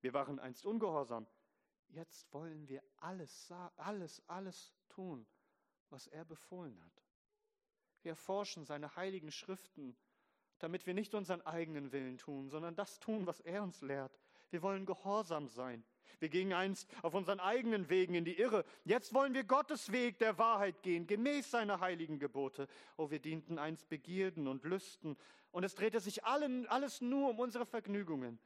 Wir 0.01 0.13
waren 0.13 0.39
einst 0.39 0.65
ungehorsam. 0.65 1.25
Jetzt 1.89 2.31
wollen 2.33 2.67
wir 2.67 2.83
alles, 2.97 3.51
alles, 3.77 4.21
alles 4.27 4.75
tun, 4.89 5.25
was 5.89 6.07
er 6.07 6.25
befohlen 6.25 6.79
hat. 6.83 7.03
Wir 8.03 8.11
erforschen 8.11 8.65
seine 8.65 8.95
heiligen 8.95 9.31
Schriften, 9.31 9.97
damit 10.59 10.85
wir 10.85 10.93
nicht 10.93 11.13
unseren 11.13 11.41
eigenen 11.41 11.91
Willen 11.91 12.17
tun, 12.17 12.49
sondern 12.49 12.75
das 12.75 12.99
tun, 12.99 13.25
was 13.27 13.39
er 13.41 13.63
uns 13.63 13.81
lehrt. 13.81 14.19
Wir 14.49 14.61
wollen 14.61 14.85
gehorsam 14.85 15.47
sein. 15.47 15.83
Wir 16.19 16.29
gingen 16.29 16.53
einst 16.53 16.89
auf 17.03 17.13
unseren 17.13 17.39
eigenen 17.39 17.89
Wegen 17.89 18.15
in 18.15 18.25
die 18.25 18.39
Irre. 18.39 18.65
Jetzt 18.85 19.13
wollen 19.13 19.33
wir 19.33 19.43
Gottes 19.43 19.91
Weg 19.91 20.17
der 20.19 20.37
Wahrheit 20.37 20.81
gehen, 20.81 21.05
gemäß 21.05 21.51
seiner 21.51 21.79
heiligen 21.79 22.17
Gebote. 22.17 22.67
Oh, 22.95 23.11
wir 23.11 23.19
dienten 23.19 23.59
einst 23.59 23.87
Begierden 23.89 24.47
und 24.47 24.63
Lüsten, 24.63 25.17
und 25.51 25.63
es 25.63 25.75
drehte 25.75 25.99
sich 25.99 26.23
allen, 26.23 26.67
alles 26.67 27.01
nur 27.01 27.29
um 27.31 27.39
unsere 27.39 27.65
Vergnügungen. 27.65 28.37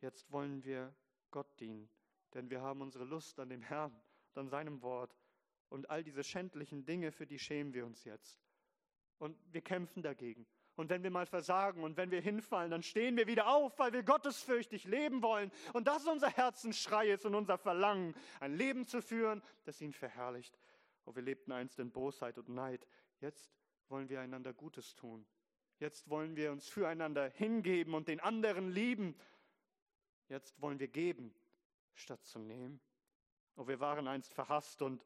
Jetzt 0.00 0.30
wollen 0.32 0.64
wir 0.64 0.94
Gott 1.30 1.48
dienen, 1.60 1.88
denn 2.34 2.50
wir 2.50 2.60
haben 2.60 2.82
unsere 2.82 3.04
Lust 3.04 3.38
an 3.40 3.48
dem 3.48 3.62
Herrn 3.62 3.92
und 4.34 4.40
an 4.40 4.48
seinem 4.48 4.82
Wort. 4.82 5.16
Und 5.68 5.88
all 5.88 6.04
diese 6.04 6.22
schändlichen 6.22 6.84
Dinge, 6.84 7.12
für 7.12 7.26
die 7.26 7.38
schämen 7.38 7.72
wir 7.72 7.86
uns 7.86 8.04
jetzt. 8.04 8.38
Und 9.18 9.38
wir 9.50 9.62
kämpfen 9.62 10.02
dagegen. 10.02 10.46
Und 10.76 10.88
wenn 10.88 11.02
wir 11.02 11.10
mal 11.10 11.26
versagen 11.26 11.84
und 11.84 11.96
wenn 11.96 12.10
wir 12.10 12.20
hinfallen, 12.20 12.70
dann 12.70 12.82
stehen 12.82 13.16
wir 13.16 13.26
wieder 13.26 13.48
auf, 13.48 13.78
weil 13.78 13.92
wir 13.92 14.02
gottesfürchtig 14.02 14.84
leben 14.84 15.22
wollen. 15.22 15.52
Und 15.74 15.86
das 15.86 16.02
ist 16.02 16.08
unser 16.08 16.30
Herzensschrei 16.30 17.10
ist 17.10 17.26
und 17.26 17.34
unser 17.34 17.58
Verlangen, 17.58 18.14
ein 18.40 18.54
Leben 18.54 18.86
zu 18.86 19.02
führen, 19.02 19.42
das 19.64 19.80
ihn 19.80 19.92
verherrlicht. 19.92 20.58
Oh, 21.04 21.14
wir 21.14 21.22
lebten 21.22 21.52
einst 21.52 21.78
in 21.78 21.90
Bosheit 21.90 22.38
und 22.38 22.48
Neid. 22.48 22.86
Jetzt 23.20 23.52
wollen 23.88 24.08
wir 24.08 24.20
einander 24.20 24.54
Gutes 24.54 24.94
tun. 24.94 25.26
Jetzt 25.78 26.08
wollen 26.08 26.36
wir 26.36 26.52
uns 26.52 26.68
füreinander 26.68 27.28
hingeben 27.28 27.94
und 27.94 28.08
den 28.08 28.20
anderen 28.20 28.70
lieben. 28.70 29.14
Jetzt 30.28 30.60
wollen 30.62 30.78
wir 30.78 30.88
geben, 30.88 31.34
statt 31.94 32.24
zu 32.24 32.38
nehmen. 32.38 32.80
Oh, 33.56 33.66
wir 33.66 33.80
waren 33.80 34.08
einst 34.08 34.32
verhasst 34.32 34.80
und, 34.80 35.04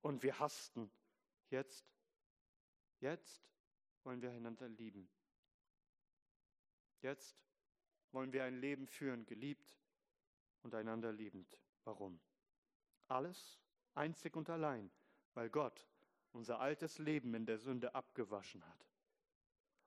und 0.00 0.22
wir 0.22 0.38
hassten. 0.38 0.90
Jetzt, 1.50 1.84
jetzt 3.00 3.42
wollen 4.04 4.22
wir 4.22 4.30
einander 4.30 4.68
lieben. 4.68 5.08
Jetzt 7.00 7.36
wollen 8.12 8.32
wir 8.32 8.44
ein 8.44 8.60
Leben 8.60 8.86
führen, 8.86 9.26
geliebt 9.26 9.78
und 10.62 10.74
einander 10.74 11.12
liebend. 11.12 11.58
Warum? 11.84 12.20
Alles 13.08 13.60
einzig 13.94 14.36
und 14.36 14.48
allein, 14.50 14.90
weil 15.34 15.50
Gott 15.50 15.86
unser 16.32 16.60
altes 16.60 16.98
Leben 16.98 17.34
in 17.34 17.46
der 17.46 17.58
Sünde 17.58 17.94
abgewaschen 17.94 18.66
hat 18.66 18.86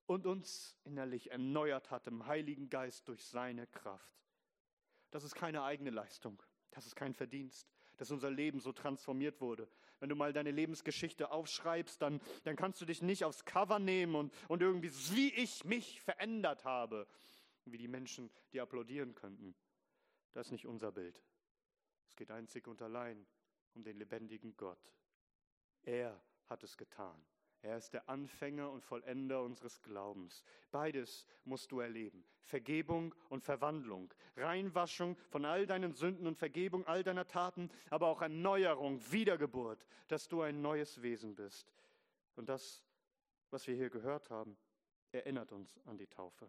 und 0.06 0.25
uns 0.25 0.75
innerlich 0.84 1.32
erneuert 1.32 1.89
hat 1.89 2.08
im 2.08 2.25
Heiligen 2.25 2.69
Geist 2.69 3.08
durch 3.08 3.25
seine 3.25 3.67
Kraft. 3.67 4.13
Das 5.12 5.23
ist 5.23 5.36
keine 5.36 5.63
eigene 5.63 5.89
Leistung, 5.89 6.41
das 6.71 6.86
ist 6.86 6.95
kein 6.95 7.13
Verdienst, 7.13 7.73
dass 7.97 8.12
unser 8.12 8.30
Leben 8.30 8.60
so 8.60 8.71
transformiert 8.73 9.41
wurde. 9.41 9.67
Wenn 10.00 10.10
du 10.10 10.16
mal 10.16 10.34
deine 10.34 10.52
Lebensgeschichte 10.52 11.32
aufschreibst, 11.32 12.02
dann, 12.02 12.22
dann 12.44 12.56
kannst 12.56 12.82
du 12.82 12.86
dich 12.86 13.02
nicht 13.02 13.24
aufs 13.24 13.46
Cover 13.46 13.80
nehmen 13.80 14.16
und, 14.16 14.34
und 14.48 14.62
irgendwie, 14.62 14.92
wie 15.16 15.34
ich 15.34 15.64
mich 15.64 16.02
verändert 16.02 16.66
habe, 16.66 17.08
wie 17.66 17.78
die 17.78 17.88
Menschen, 17.88 18.30
die 18.54 18.62
applaudieren 18.62 19.16
könnten. 19.16 19.56
Das 20.34 20.48
ist 20.48 20.52
nicht 20.52 20.66
unser 20.66 20.92
Bild. 20.92 21.24
Es 22.08 22.16
geht 22.16 22.32
einzig 22.32 22.68
und 22.68 22.82
allein 22.82 23.26
um 23.74 23.84
den 23.84 23.98
lebendigen 23.98 24.56
Gott. 24.58 24.94
Er 25.84 26.22
hat 26.48 26.64
es 26.64 26.78
getan. 26.78 27.26
Er 27.65 27.78
ist 27.78 27.93
der 27.93 28.08
Anfänger 28.08 28.69
und 28.69 28.84
Vollender 28.84 29.41
unseres 29.41 29.82
Glaubens. 29.82 30.43
Beides 30.69 31.25
musst 31.45 31.71
du 31.71 31.80
erleben. 31.80 32.23
Vergebung 32.43 33.15
und 33.30 33.43
Verwandlung. 33.43 34.13
Reinwaschung 34.38 35.17
von 35.32 35.45
all 35.45 35.65
deinen 35.65 35.95
Sünden 35.95 36.28
und 36.28 36.38
Vergebung 36.38 36.86
all 36.86 37.04
deiner 37.04 37.25
Taten, 37.25 37.71
aber 37.89 38.08
auch 38.08 38.21
Erneuerung, 38.21 39.01
Wiedergeburt, 39.12 39.84
dass 40.08 40.28
du 40.28 40.43
ein 40.43 40.62
neues 40.62 41.01
Wesen 41.01 41.34
bist. 41.34 41.73
Und 42.36 42.49
das, 42.49 42.84
was 43.49 43.65
wir 43.65 43.75
hier 43.75 43.89
gehört 43.89 44.30
haben, 44.30 44.56
erinnert 45.12 45.51
uns 45.51 45.80
an 45.86 45.97
die 45.97 46.08
Taufe. 46.08 46.47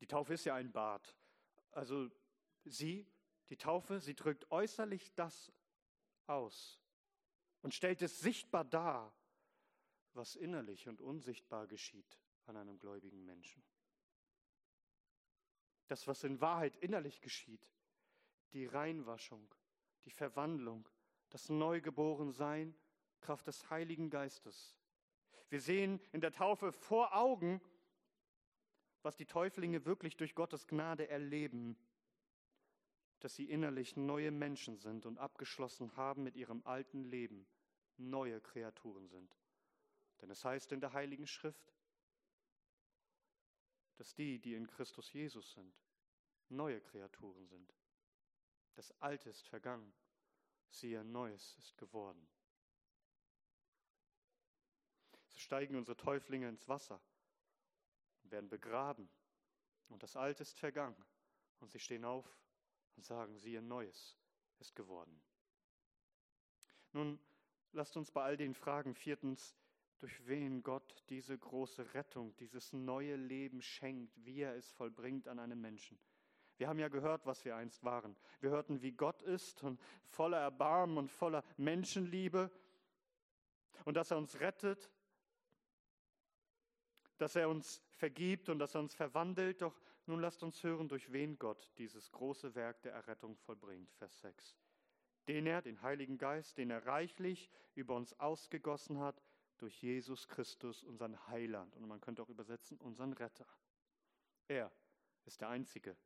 Die 0.00 0.08
Taufe 0.08 0.34
ist 0.34 0.44
ja 0.44 0.56
ein 0.56 0.72
Bad. 0.72 1.16
Also 1.70 2.10
sie, 2.64 3.06
die 3.48 3.56
Taufe, 3.56 4.00
sie 4.00 4.16
drückt 4.16 4.50
äußerlich 4.50 5.14
das 5.14 5.52
aus, 6.26 6.79
und 7.62 7.74
stellt 7.74 8.02
es 8.02 8.20
sichtbar 8.20 8.64
dar, 8.64 9.14
was 10.14 10.36
innerlich 10.36 10.88
und 10.88 11.00
unsichtbar 11.00 11.66
geschieht 11.66 12.18
an 12.46 12.56
einem 12.56 12.78
gläubigen 12.78 13.24
Menschen. 13.24 13.62
Das, 15.86 16.06
was 16.06 16.24
in 16.24 16.40
Wahrheit 16.40 16.76
innerlich 16.76 17.20
geschieht, 17.20 17.68
die 18.52 18.66
Reinwaschung, 18.66 19.54
die 20.04 20.10
Verwandlung, 20.10 20.88
das 21.30 21.48
Neugeborensein, 21.48 22.74
Kraft 23.20 23.46
des 23.46 23.70
Heiligen 23.70 24.10
Geistes. 24.10 24.76
Wir 25.48 25.60
sehen 25.60 26.00
in 26.12 26.20
der 26.20 26.32
Taufe 26.32 26.72
vor 26.72 27.14
Augen, 27.14 27.60
was 29.02 29.16
die 29.16 29.26
Täuflinge 29.26 29.84
wirklich 29.84 30.16
durch 30.16 30.34
Gottes 30.34 30.66
Gnade 30.66 31.08
erleben 31.08 31.76
dass 33.20 33.34
sie 33.34 33.44
innerlich 33.44 33.96
neue 33.96 34.30
Menschen 34.30 34.78
sind 34.78 35.06
und 35.06 35.18
abgeschlossen 35.18 35.94
haben 35.96 36.22
mit 36.22 36.36
ihrem 36.36 36.62
alten 36.64 37.04
Leben, 37.04 37.46
neue 37.96 38.40
Kreaturen 38.40 39.06
sind. 39.08 39.36
Denn 40.20 40.30
es 40.30 40.44
heißt 40.44 40.72
in 40.72 40.80
der 40.80 40.92
Heiligen 40.92 41.26
Schrift, 41.26 41.74
dass 43.96 44.14
die, 44.14 44.38
die 44.38 44.54
in 44.54 44.66
Christus 44.66 45.12
Jesus 45.12 45.52
sind, 45.52 45.74
neue 46.48 46.80
Kreaturen 46.80 47.46
sind. 47.46 47.74
Das 48.74 48.90
Alte 49.02 49.28
ist 49.28 49.46
vergangen, 49.46 49.92
siehe, 50.70 51.04
Neues 51.04 51.54
ist 51.58 51.76
geworden. 51.76 52.26
So 55.28 55.38
steigen 55.38 55.76
unsere 55.76 55.96
Täuflinge 55.96 56.48
ins 56.48 56.66
Wasser 56.68 57.00
werden 58.24 58.48
begraben 58.48 59.10
Und 59.88 60.02
das 60.02 60.16
Alte 60.16 60.42
ist 60.42 60.58
vergangen. 60.58 60.96
Und 61.58 61.70
sie 61.70 61.80
stehen 61.80 62.04
auf 62.04 62.26
und 62.96 63.04
sagen, 63.04 63.38
siehe, 63.38 63.62
Neues 63.62 64.16
ist 64.58 64.74
geworden. 64.74 65.20
Nun, 66.92 67.18
lasst 67.72 67.96
uns 67.96 68.10
bei 68.10 68.22
all 68.22 68.36
den 68.36 68.54
Fragen 68.54 68.94
viertens, 68.94 69.56
durch 69.98 70.26
wen 70.26 70.62
Gott 70.62 71.04
diese 71.10 71.36
große 71.36 71.94
Rettung, 71.94 72.34
dieses 72.36 72.72
neue 72.72 73.16
Leben 73.16 73.60
schenkt, 73.60 74.24
wie 74.24 74.40
er 74.40 74.54
es 74.54 74.70
vollbringt 74.72 75.28
an 75.28 75.38
einem 75.38 75.60
Menschen. 75.60 75.98
Wir 76.56 76.68
haben 76.68 76.78
ja 76.78 76.88
gehört, 76.88 77.26
was 77.26 77.44
wir 77.44 77.56
einst 77.56 77.84
waren. 77.84 78.16
Wir 78.40 78.50
hörten, 78.50 78.82
wie 78.82 78.92
Gott 78.92 79.22
ist 79.22 79.62
und 79.62 79.80
voller 80.04 80.38
Erbarmen 80.38 80.98
und 80.98 81.10
voller 81.10 81.44
Menschenliebe 81.56 82.50
und 83.84 83.94
dass 83.94 84.10
er 84.10 84.18
uns 84.18 84.40
rettet, 84.40 84.90
dass 87.16 87.36
er 87.36 87.48
uns 87.48 87.82
vergibt 87.90 88.48
und 88.48 88.58
dass 88.58 88.74
er 88.74 88.80
uns 88.80 88.94
verwandelt. 88.94 89.62
Doch 89.62 89.78
nun 90.06 90.20
lasst 90.20 90.42
uns 90.42 90.62
hören, 90.62 90.88
durch 90.88 91.12
wen 91.12 91.38
Gott 91.38 91.70
dieses 91.78 92.10
große 92.10 92.54
Werk 92.54 92.82
der 92.82 92.92
Errettung 92.92 93.36
vollbringt. 93.36 93.92
Vers 93.94 94.20
6. 94.20 94.56
Den 95.28 95.46
er, 95.46 95.62
den 95.62 95.82
Heiligen 95.82 96.18
Geist, 96.18 96.58
den 96.58 96.70
er 96.70 96.86
reichlich 96.86 97.50
über 97.74 97.94
uns 97.94 98.18
ausgegossen 98.18 98.98
hat, 98.98 99.22
durch 99.58 99.82
Jesus 99.82 100.26
Christus, 100.28 100.82
unseren 100.82 101.26
Heiland. 101.28 101.76
Und 101.76 101.86
man 101.86 102.00
könnte 102.00 102.22
auch 102.22 102.28
übersetzen, 102.28 102.78
unseren 102.78 103.12
Retter. 103.12 103.46
Er 104.48 104.72
ist 105.24 105.40
der 105.40 105.50
Einzige, 105.50 105.96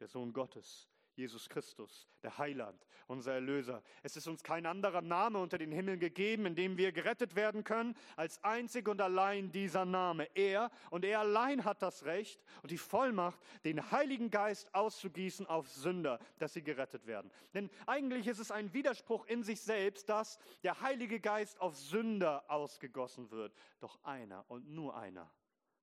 der 0.00 0.08
Sohn 0.08 0.32
Gottes, 0.32 0.88
Jesus 1.14 1.48
Christus, 1.48 2.08
der 2.22 2.38
Heiland, 2.38 2.86
unser 3.06 3.34
Erlöser. 3.34 3.82
Es 4.02 4.16
ist 4.16 4.26
uns 4.26 4.42
kein 4.42 4.64
anderer 4.64 5.02
Name 5.02 5.38
unter 5.38 5.58
den 5.58 5.70
Himmeln 5.70 6.00
gegeben, 6.00 6.46
in 6.46 6.54
dem 6.54 6.78
wir 6.78 6.92
gerettet 6.92 7.36
werden 7.36 7.64
können, 7.64 7.94
als 8.16 8.42
einzig 8.42 8.88
und 8.88 9.00
allein 9.00 9.52
dieser 9.52 9.84
Name. 9.84 10.28
Er 10.34 10.70
und 10.90 11.04
er 11.04 11.20
allein 11.20 11.64
hat 11.64 11.82
das 11.82 12.04
Recht 12.04 12.42
und 12.62 12.70
die 12.70 12.78
Vollmacht, 12.78 13.38
den 13.64 13.90
Heiligen 13.90 14.30
Geist 14.30 14.74
auszugießen 14.74 15.46
auf 15.46 15.68
Sünder, 15.68 16.18
dass 16.38 16.54
sie 16.54 16.62
gerettet 16.62 17.06
werden. 17.06 17.30
Denn 17.52 17.70
eigentlich 17.86 18.26
ist 18.26 18.38
es 18.38 18.50
ein 18.50 18.72
Widerspruch 18.72 19.26
in 19.26 19.42
sich 19.42 19.60
selbst, 19.60 20.08
dass 20.08 20.38
der 20.62 20.80
Heilige 20.80 21.20
Geist 21.20 21.60
auf 21.60 21.76
Sünder 21.76 22.44
ausgegossen 22.48 23.30
wird. 23.30 23.54
Doch 23.80 24.02
einer 24.02 24.44
und 24.48 24.70
nur 24.70 24.96
einer 24.96 25.30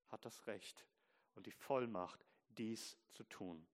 hat 0.10 0.26
das 0.26 0.48
Recht 0.48 0.86
und 1.36 1.46
die 1.46 1.52
Vollmacht, 1.52 2.26
dies 2.58 2.98
zu 3.12 3.24
tun. 3.24 3.65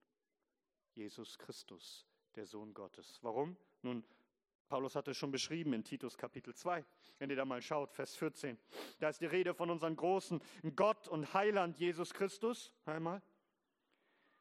Jesus 0.96 1.38
Christus, 1.38 2.06
der 2.34 2.46
Sohn 2.46 2.72
Gottes. 2.72 3.18
Warum? 3.22 3.56
Nun, 3.82 4.02
Paulus 4.68 4.96
hat 4.96 5.06
es 5.08 5.16
schon 5.16 5.30
beschrieben 5.30 5.72
in 5.74 5.84
Titus 5.84 6.16
Kapitel 6.16 6.54
2. 6.54 6.84
Wenn 7.18 7.30
ihr 7.30 7.36
da 7.36 7.44
mal 7.44 7.62
schaut, 7.62 7.92
Vers 7.92 8.16
14. 8.16 8.58
Da 8.98 9.10
ist 9.10 9.20
die 9.20 9.26
Rede 9.26 9.54
von 9.54 9.70
unserem 9.70 9.94
großen 9.94 10.40
Gott 10.74 11.06
und 11.06 11.34
Heiland 11.34 11.78
Jesus 11.78 12.12
Christus, 12.12 12.72
einmal, 12.84 13.22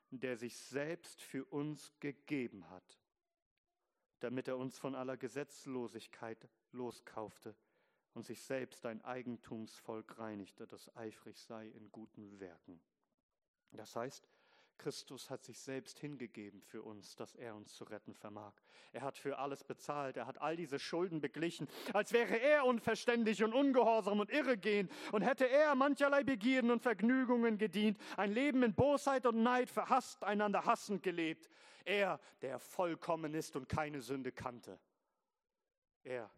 der 0.10 0.38
sich 0.38 0.58
selbst 0.58 1.22
für 1.22 1.46
uns 1.46 1.94
gegeben 2.00 2.70
hat, 2.70 3.00
damit 4.20 4.48
er 4.48 4.58
uns 4.58 4.80
von 4.80 4.96
aller 4.96 5.18
Gesetzlosigkeit 5.18 6.50
loskaufte 6.72 7.56
und 8.14 8.26
sich 8.26 8.42
selbst 8.42 8.86
ein 8.86 9.04
Eigentumsvolk 9.04 10.18
reinigte, 10.18 10.66
das 10.66 10.96
eifrig 10.96 11.38
sei 11.38 11.68
in 11.68 11.92
guten 11.92 12.40
Werken. 12.40 12.82
Das 13.72 13.96
heißt, 13.96 14.28
Christus 14.78 15.30
hat 15.30 15.44
sich 15.44 15.60
selbst 15.60 16.00
hingegeben 16.00 16.62
für 16.62 16.82
uns, 16.82 17.16
dass 17.16 17.36
er 17.36 17.56
uns 17.56 17.74
zu 17.74 17.84
retten 17.86 18.14
vermag. 18.14 18.54
Er 18.94 19.02
hat 19.02 19.18
für 19.18 19.40
alles 19.40 19.64
bezahlt, 19.64 20.18
er 20.18 20.28
hat 20.28 20.42
all 20.42 20.56
diese 20.56 20.80
Schulden 20.80 21.22
beglichen, 21.22 21.68
als 21.94 22.14
wäre 22.14 22.40
er 22.40 22.66
unverständig 22.66 23.44
und 23.44 23.54
ungehorsam 23.54 24.20
und 24.20 24.32
irregehend 24.32 24.92
und 25.12 25.22
hätte 25.22 25.48
er 25.50 25.76
mancherlei 25.76 26.24
Begierden 26.24 26.72
und 26.72 26.82
Vergnügungen 26.82 27.58
gedient, 27.58 28.00
ein 28.18 28.32
Leben 28.32 28.64
in 28.64 28.74
Bosheit 28.74 29.26
und 29.26 29.44
Neid, 29.44 29.70
verhasst, 29.70 30.24
einander 30.24 30.66
hassend 30.66 31.04
gelebt. 31.04 31.50
Er, 31.84 32.20
der 32.42 32.60
vollkommen 32.60 33.34
ist 33.34 33.56
und 33.56 33.70
keine 33.70 34.02
Sünde 34.02 34.32
kannte. 34.32 34.80
Er, 36.04 36.30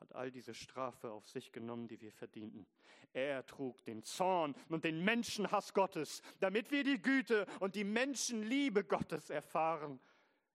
hat 0.00 0.14
all 0.14 0.30
diese 0.30 0.54
Strafe 0.54 1.10
auf 1.10 1.28
sich 1.28 1.52
genommen, 1.52 1.88
die 1.88 2.00
wir 2.00 2.12
verdienten. 2.12 2.66
Er 3.12 3.46
trug 3.46 3.82
den 3.84 4.02
Zorn 4.02 4.54
und 4.68 4.84
den 4.84 5.04
Menschenhass 5.04 5.72
Gottes, 5.72 6.22
damit 6.40 6.70
wir 6.70 6.84
die 6.84 7.00
Güte 7.00 7.46
und 7.60 7.74
die 7.74 7.84
Menschenliebe 7.84 8.84
Gottes 8.84 9.30
erfahren. 9.30 10.00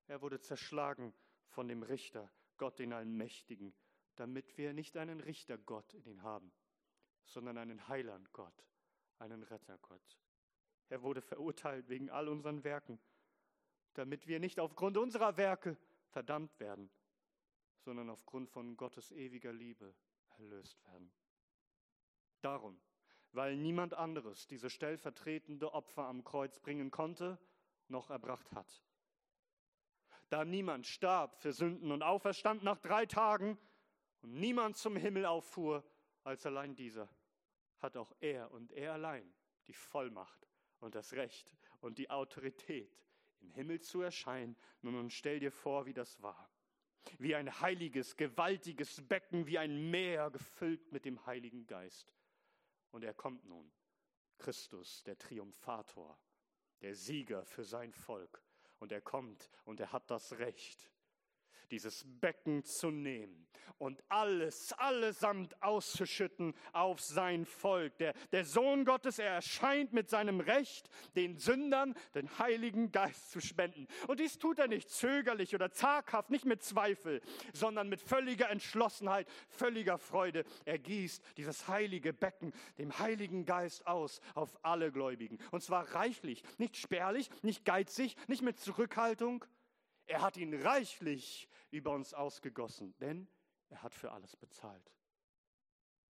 Er 0.08 0.22
wurde 0.22 0.40
zerschlagen 0.40 1.14
von 1.48 1.68
dem 1.68 1.84
Richter, 1.84 2.30
Gott 2.58 2.80
den 2.80 2.94
Allmächtigen, 2.94 3.74
damit 4.16 4.58
wir 4.58 4.74
nicht 4.74 4.98
einen 4.98 5.20
Richtergott 5.22 5.94
in 5.94 6.06
ihn 6.06 6.24
haben, 6.24 6.52
sondern 7.26 7.58
einen 7.58 7.88
Heilandgott, 7.88 8.68
einen 9.18 9.44
Rettergott. 9.44 10.20
Er 10.90 11.02
wurde 11.02 11.22
verurteilt 11.22 11.90
wegen 11.90 12.10
all 12.10 12.28
unseren 12.28 12.64
Werken, 12.64 13.00
damit 13.94 14.28
wir 14.28 14.40
nicht 14.40 14.60
aufgrund 14.60 14.98
unserer 14.98 15.38
Werke 15.38 15.78
verdammt 16.10 16.60
werden, 16.60 16.92
sondern 17.82 18.10
aufgrund 18.10 18.50
von 18.50 18.78
Gottes 18.78 19.12
ewiger 19.12 19.52
Liebe 19.52 19.94
erlöst 20.38 20.84
werden. 20.86 21.12
Darum, 22.42 22.80
weil 23.32 23.56
niemand 23.56 23.94
anderes 23.94 24.48
diese 24.48 24.70
stellvertretende 24.70 25.74
Opfer 25.74 26.06
am 26.06 26.24
Kreuz 26.24 26.60
bringen 26.60 26.92
konnte, 26.92 27.40
noch 27.88 28.10
erbracht 28.10 28.52
hat. 28.54 28.84
Da 30.30 30.46
niemand 30.46 30.88
starb 30.88 31.36
für 31.36 31.52
Sünden 31.52 31.92
und 31.92 32.04
auferstand 32.04 32.64
nach 32.64 32.80
drei 32.80 33.06
Tagen 33.06 33.58
und 34.22 34.34
niemand 34.34 34.78
zum 34.78 34.96
Himmel 34.96 35.26
auffuhr 35.26 35.84
als 36.24 36.46
allein 36.46 36.76
dieser, 36.76 37.10
hat 37.80 37.98
auch 37.98 38.14
er 38.20 38.52
und 38.52 38.72
er 38.72 38.94
allein 38.94 39.34
die 39.68 39.74
Vollmacht 39.74 40.48
und 40.80 40.96
das 40.96 41.14
Recht 41.14 41.56
und 41.82 41.98
die 41.98 42.10
Autorität, 42.10 43.06
im 43.40 43.52
Himmel 43.52 43.82
zu 43.82 44.02
erscheinen. 44.02 44.56
Nun 44.82 45.10
stell 45.10 45.40
dir 45.40 45.52
vor, 45.52 45.86
wie 45.86 45.94
das 45.94 46.22
war 46.22 46.51
wie 47.18 47.36
ein 47.36 47.62
heiliges, 47.62 48.16
gewaltiges 48.16 49.02
Becken, 49.08 49.48
wie 49.48 49.58
ein 49.58 49.90
Meer 49.90 50.30
gefüllt 50.30 50.92
mit 50.92 51.06
dem 51.06 51.26
Heiligen 51.26 51.66
Geist. 51.68 52.14
Und 52.92 53.04
er 53.04 53.14
kommt 53.14 53.46
nun, 53.46 53.72
Christus, 54.38 55.04
der 55.04 55.18
Triumphator, 55.18 56.18
der 56.82 56.96
Sieger 56.96 57.46
für 57.46 57.64
sein 57.64 57.94
Volk. 57.94 58.44
Und 58.80 58.92
er 58.92 59.02
kommt 59.02 59.50
und 59.66 59.80
er 59.80 59.92
hat 59.92 60.10
das 60.10 60.34
Recht, 60.40 60.90
dieses 61.72 62.06
Becken 62.20 62.64
zu 62.64 62.92
nehmen 62.92 63.48
und 63.82 64.04
alles, 64.10 64.74
allesamt 64.74 65.62
auszuschütten 65.64 66.54
auf 66.72 67.02
sein 67.02 67.46
Volk. 67.46 67.98
Der, 67.98 68.14
der 68.32 68.46
Sohn 68.46 68.86
Gottes, 68.86 69.18
er 69.18 69.32
erscheint 69.32 69.92
mit 69.92 70.08
seinem 70.08 70.40
Recht, 70.40 70.88
den 71.16 71.40
Sündern 71.40 71.96
den 72.14 72.38
Heiligen 72.38 72.92
Geist 72.92 73.32
zu 73.32 73.42
spenden. 73.42 73.88
Und 74.08 74.20
dies 74.20 74.38
tut 74.38 74.60
er 74.60 74.68
nicht 74.68 74.92
zögerlich 74.92 75.56
oder 75.56 75.72
zaghaft, 75.72 76.30
nicht 76.30 76.46
mit 76.46 76.62
Zweifel, 76.62 77.22
sondern 77.54 77.90
mit 77.90 78.02
völliger 78.02 78.52
Entschlossenheit, 78.52 79.28
völliger 79.50 79.98
Freude. 79.98 80.44
Er 80.66 80.78
gießt 80.78 81.24
dieses 81.38 81.68
heilige 81.68 82.14
Becken, 82.14 82.54
dem 82.78 83.00
Heiligen 83.00 83.46
Geist 83.46 83.88
aus 83.88 84.22
auf 84.36 84.60
alle 84.62 84.92
Gläubigen. 84.92 85.40
Und 85.50 85.64
zwar 85.64 85.96
reichlich, 85.96 86.44
nicht 86.60 86.78
spärlich, 86.78 87.32
nicht 87.42 87.66
geizig, 87.66 88.16
nicht 88.28 88.44
mit 88.44 88.60
Zurückhaltung, 88.60 89.44
er 90.12 90.22
hat 90.22 90.36
ihn 90.38 90.54
reichlich 90.54 91.50
über 91.72 91.92
uns 91.92 92.14
ausgegossen, 92.14 92.94
denn 93.00 93.28
er 93.70 93.82
hat 93.82 93.96
für 93.96 94.12
alles 94.12 94.36
bezahlt. 94.36 94.92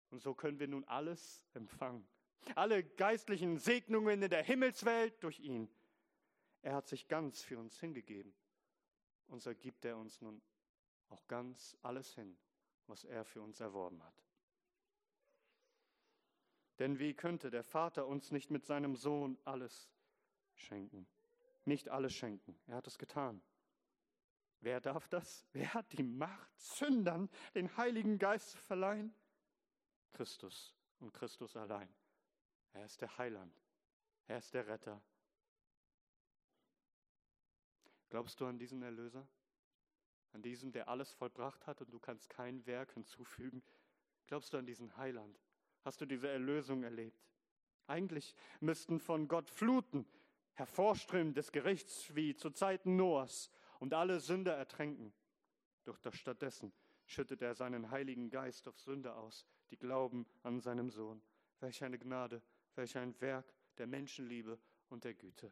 Und 0.09 0.19
so 0.19 0.33
können 0.33 0.59
wir 0.59 0.67
nun 0.67 0.83
alles 0.85 1.43
empfangen. 1.53 2.07
Alle 2.55 2.83
geistlichen 2.83 3.59
Segnungen 3.59 4.23
in 4.23 4.29
der 4.29 4.43
Himmelswelt 4.43 5.23
durch 5.23 5.39
ihn. 5.39 5.69
Er 6.63 6.73
hat 6.73 6.87
sich 6.87 7.07
ganz 7.07 7.43
für 7.43 7.59
uns 7.59 7.79
hingegeben. 7.79 8.33
Und 9.27 9.39
so 9.41 9.53
gibt 9.53 9.85
er 9.85 9.97
uns 9.97 10.19
nun 10.19 10.41
auch 11.09 11.27
ganz 11.27 11.77
alles 11.83 12.15
hin, 12.15 12.37
was 12.87 13.03
er 13.03 13.23
für 13.23 13.41
uns 13.41 13.59
erworben 13.59 14.03
hat. 14.03 14.25
Denn 16.79 16.97
wie 16.97 17.13
könnte 17.13 17.51
der 17.51 17.63
Vater 17.63 18.07
uns 18.07 18.31
nicht 18.31 18.49
mit 18.49 18.65
seinem 18.65 18.95
Sohn 18.95 19.37
alles 19.45 19.91
schenken? 20.55 21.07
Nicht 21.65 21.89
alles 21.89 22.13
schenken. 22.13 22.59
Er 22.65 22.77
hat 22.77 22.87
es 22.87 22.97
getan. 22.97 23.43
Wer 24.61 24.79
darf 24.79 25.07
das? 25.09 25.45
Wer 25.53 25.73
hat 25.73 25.91
die 25.93 26.03
Macht, 26.03 26.49
Sündern 26.59 27.29
den 27.55 27.75
Heiligen 27.77 28.19
Geist 28.19 28.51
zu 28.51 28.57
verleihen? 28.57 29.13
Christus 30.13 30.75
und 30.99 31.13
Christus 31.13 31.57
allein. 31.57 31.89
Er 32.73 32.85
ist 32.85 33.01
der 33.01 33.17
Heiland. 33.17 33.59
Er 34.27 34.37
ist 34.37 34.53
der 34.53 34.67
Retter. 34.67 35.01
Glaubst 38.09 38.39
du 38.39 38.45
an 38.45 38.59
diesen 38.59 38.83
Erlöser? 38.83 39.27
An 40.33 40.43
diesen, 40.43 40.71
der 40.71 40.87
alles 40.87 41.11
vollbracht 41.11 41.65
hat 41.65 41.81
und 41.81 41.91
du 41.91 41.99
kannst 41.99 42.29
kein 42.29 42.65
Werk 42.67 42.93
hinzufügen? 42.93 43.63
Glaubst 44.27 44.53
du 44.53 44.57
an 44.57 44.65
diesen 44.65 44.95
Heiland? 44.95 45.41
Hast 45.83 46.01
du 46.01 46.05
diese 46.05 46.29
Erlösung 46.29 46.83
erlebt? 46.83 47.25
Eigentlich 47.87 48.35
müssten 48.59 48.99
von 48.99 49.27
Gott 49.27 49.49
Fluten 49.49 50.05
hervorströmen 50.53 51.33
des 51.33 51.51
Gerichts 51.51 52.13
wie 52.15 52.35
zu 52.35 52.51
Zeiten 52.51 52.95
Noahs 52.95 53.49
und 53.81 53.95
alle 53.95 54.19
Sünder 54.19 54.53
ertränken. 54.53 55.11
Doch 55.85 55.97
stattdessen 56.13 56.71
schüttet 57.07 57.41
er 57.41 57.55
seinen 57.55 57.89
Heiligen 57.89 58.29
Geist 58.29 58.67
auf 58.67 58.79
Sünder 58.79 59.17
aus, 59.17 59.47
die 59.71 59.77
glauben 59.77 60.27
an 60.43 60.61
seinem 60.61 60.91
Sohn. 60.91 61.21
Welch 61.59 61.83
eine 61.83 61.97
Gnade, 61.97 62.43
welch 62.75 62.95
ein 62.95 63.19
Werk 63.21 63.51
der 63.79 63.87
Menschenliebe 63.87 64.59
und 64.89 65.03
der 65.03 65.15
Güte. 65.15 65.51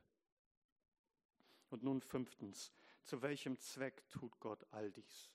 Und 1.72 1.82
nun 1.84 2.02
fünftens, 2.02 2.72
zu 3.02 3.22
welchem 3.24 3.58
Zweck 3.58 4.08
tut 4.10 4.40
Gott 4.40 4.64
all 4.70 4.92
dies? 4.92 5.32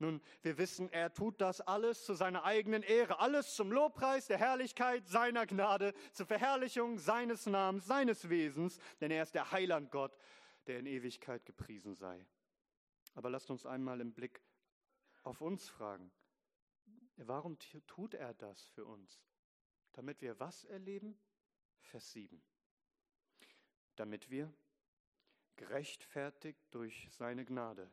Nun, 0.00 0.20
wir 0.42 0.58
wissen, 0.58 0.92
er 0.92 1.14
tut 1.14 1.40
das 1.40 1.60
alles 1.60 2.04
zu 2.04 2.14
seiner 2.14 2.42
eigenen 2.42 2.82
Ehre, 2.82 3.20
alles 3.20 3.54
zum 3.54 3.70
Lobpreis 3.70 4.26
der 4.26 4.38
Herrlichkeit 4.38 5.06
seiner 5.06 5.46
Gnade, 5.46 5.94
zur 6.12 6.26
Verherrlichung 6.26 6.98
seines 6.98 7.46
Namens, 7.46 7.86
seines 7.86 8.28
Wesens, 8.28 8.80
denn 9.00 9.12
er 9.12 9.22
ist 9.22 9.36
der 9.36 9.52
Heiland 9.52 9.92
Gott, 9.92 10.18
der 10.66 10.78
in 10.78 10.86
Ewigkeit 10.86 11.44
gepriesen 11.44 11.94
sei. 11.94 12.26
Aber 13.14 13.30
lasst 13.30 13.50
uns 13.50 13.66
einmal 13.66 14.00
im 14.00 14.12
Blick 14.12 14.42
auf 15.22 15.40
uns 15.40 15.68
fragen. 15.68 16.10
Warum 17.16 17.58
tut 17.86 18.14
er 18.14 18.34
das 18.34 18.68
für 18.70 18.84
uns? 18.84 19.22
Damit 19.92 20.20
wir 20.22 20.40
was 20.40 20.64
erleben? 20.64 21.18
Vers 21.80 22.12
7. 22.12 22.42
Damit 23.96 24.30
wir 24.30 24.52
gerechtfertigt 25.56 26.62
durch 26.70 27.08
seine 27.10 27.44
Gnade 27.44 27.92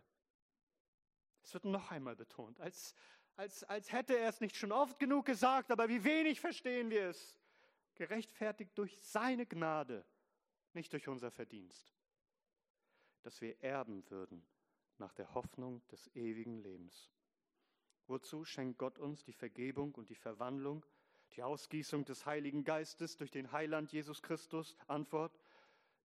es 1.44 1.54
wird 1.54 1.66
noch 1.66 1.92
einmal 1.92 2.16
betont, 2.16 2.60
als, 2.60 2.96
als, 3.36 3.64
als 3.64 3.92
hätte 3.92 4.18
er 4.18 4.30
es 4.30 4.40
nicht 4.40 4.56
schon 4.56 4.72
oft 4.72 5.00
genug 5.00 5.26
gesagt, 5.26 5.72
aber 5.72 5.90
wie 5.90 6.04
wenig 6.04 6.40
verstehen 6.40 6.90
wir 6.90 7.10
es. 7.10 7.40
Gerechtfertigt 7.96 8.78
durch 8.78 8.98
seine 9.02 9.46
Gnade, 9.46 10.06
nicht 10.74 10.94
durch 10.94 11.08
unser 11.08 11.32
Verdienst. 11.32 11.94
Dass 13.30 13.42
wir 13.42 13.62
erben 13.62 14.10
würden 14.10 14.44
nach 14.98 15.14
der 15.14 15.36
Hoffnung 15.36 15.86
des 15.90 16.08
ewigen 16.16 16.64
Lebens. 16.64 17.12
Wozu 18.08 18.44
schenkt 18.44 18.80
Gott 18.80 18.98
uns 18.98 19.24
die 19.24 19.34
Vergebung 19.34 19.94
und 19.94 20.10
die 20.10 20.16
Verwandlung, 20.16 20.84
die 21.34 21.44
Ausgießung 21.44 22.06
des 22.06 22.26
Heiligen 22.26 22.64
Geistes 22.64 23.18
durch 23.18 23.30
den 23.30 23.52
Heiland 23.52 23.92
Jesus 23.92 24.24
Christus? 24.24 24.76
Antwort, 24.88 25.40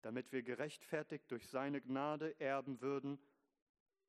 damit 0.02 0.32
wir 0.32 0.42
gerechtfertigt 0.42 1.30
durch 1.30 1.48
seine 1.48 1.80
Gnade 1.80 2.38
erben 2.40 2.82
würden 2.82 3.18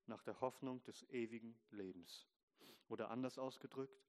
nach 0.07 0.21
der 0.23 0.41
Hoffnung 0.41 0.83
des 0.83 1.03
ewigen 1.03 1.57
Lebens. 1.71 2.27
Oder 2.89 3.11
anders 3.11 3.39
ausgedrückt, 3.39 4.03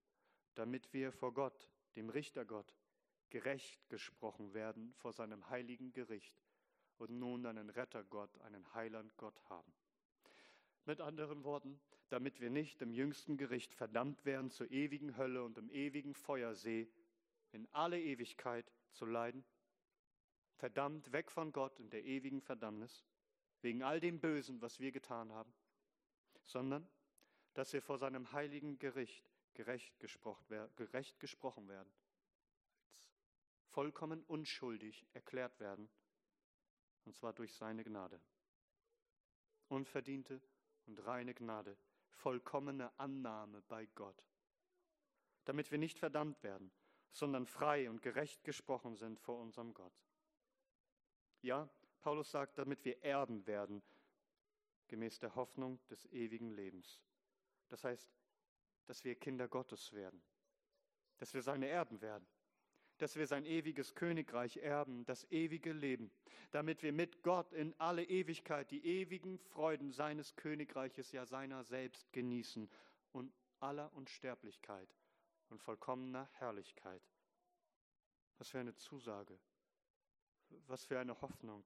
damit 0.56 0.92
wir 0.92 1.12
vor 1.12 1.32
Gott, 1.32 1.70
dem 1.94 2.10
Richtergott, 2.10 2.74
gerecht 3.30 3.88
gesprochen 3.88 4.52
werden 4.52 4.92
vor 4.94 5.12
seinem 5.12 5.48
heiligen 5.48 5.92
Gericht 5.92 6.42
und 6.98 7.10
nun 7.18 7.46
einen 7.46 7.70
Rettergott, 7.70 8.38
einen 8.40 8.72
Heilandgott 8.74 9.40
haben. 9.48 9.72
Mit 10.84 11.00
anderen 11.00 11.44
Worten, 11.44 11.80
damit 12.08 12.40
wir 12.40 12.50
nicht 12.50 12.80
im 12.82 12.92
jüngsten 12.92 13.36
Gericht 13.36 13.74
verdammt 13.74 14.24
werden 14.24 14.50
zur 14.50 14.70
ewigen 14.70 15.16
Hölle 15.16 15.42
und 15.42 15.58
im 15.58 15.70
ewigen 15.70 16.14
Feuersee 16.14 16.88
in 17.52 17.66
alle 17.72 18.00
Ewigkeit 18.00 18.72
zu 18.92 19.04
leiden, 19.06 19.44
verdammt 20.54 21.12
weg 21.12 21.30
von 21.30 21.52
Gott 21.52 21.78
in 21.80 21.90
der 21.90 22.04
ewigen 22.04 22.40
Verdammnis, 22.40 23.04
wegen 23.62 23.82
all 23.82 24.00
dem 24.00 24.20
Bösen, 24.20 24.60
was 24.62 24.78
wir 24.78 24.92
getan 24.92 25.32
haben, 25.32 25.52
sondern 26.44 26.88
dass 27.54 27.72
wir 27.72 27.82
vor 27.82 27.98
seinem 27.98 28.32
heiligen 28.32 28.78
Gericht 28.78 29.30
gerecht 29.54 29.98
gesprochen, 29.98 30.48
werden, 30.48 31.90
als 31.90 31.96
vollkommen 33.70 34.22
unschuldig 34.24 35.06
erklärt 35.14 35.58
werden, 35.58 35.88
und 37.06 37.14
zwar 37.14 37.32
durch 37.32 37.54
seine 37.54 37.84
Gnade. 37.84 38.20
Unverdiente 39.68 40.40
und 40.86 41.04
reine 41.06 41.34
Gnade, 41.34 41.76
vollkommene 42.10 42.92
Annahme 42.98 43.62
bei 43.62 43.86
Gott, 43.94 44.22
damit 45.44 45.70
wir 45.70 45.78
nicht 45.78 45.98
verdammt 45.98 46.42
werden, 46.42 46.70
sondern 47.12 47.46
frei 47.46 47.88
und 47.88 48.02
gerecht 48.02 48.44
gesprochen 48.44 48.96
sind 48.96 49.18
vor 49.18 49.38
unserem 49.38 49.72
Gott. 49.72 49.94
Ja, 51.42 51.68
Paulus 52.00 52.30
sagt, 52.30 52.58
damit 52.58 52.84
wir 52.84 53.02
Erben 53.02 53.46
werden 53.46 53.82
gemäß 54.88 55.18
der 55.18 55.34
Hoffnung 55.34 55.84
des 55.88 56.06
ewigen 56.06 56.50
Lebens. 56.50 57.00
Das 57.68 57.82
heißt, 57.84 58.12
dass 58.84 59.02
wir 59.04 59.16
Kinder 59.16 59.48
Gottes 59.48 59.92
werden, 59.92 60.22
dass 61.18 61.34
wir 61.34 61.42
seine 61.42 61.68
Erben 61.68 62.00
werden, 62.00 62.26
dass 62.98 63.16
wir 63.16 63.26
sein 63.26 63.44
ewiges 63.44 63.94
Königreich 63.94 64.58
erben, 64.58 65.04
das 65.04 65.24
ewige 65.30 65.72
Leben, 65.72 66.10
damit 66.50 66.82
wir 66.82 66.92
mit 66.92 67.22
Gott 67.22 67.52
in 67.52 67.74
alle 67.78 68.04
Ewigkeit 68.04 68.70
die 68.70 68.84
ewigen 68.84 69.38
Freuden 69.38 69.92
seines 69.92 70.36
Königreiches, 70.36 71.12
ja 71.12 71.26
seiner 71.26 71.64
selbst 71.64 72.12
genießen 72.12 72.70
und 73.12 73.32
aller 73.60 73.92
Unsterblichkeit 73.94 74.88
und 75.50 75.62
vollkommener 75.62 76.28
Herrlichkeit. 76.34 77.02
Was 78.38 78.50
für 78.50 78.58
eine 78.58 78.74
Zusage, 78.74 79.38
was 80.66 80.84
für 80.84 80.98
eine 80.98 81.20
Hoffnung. 81.20 81.64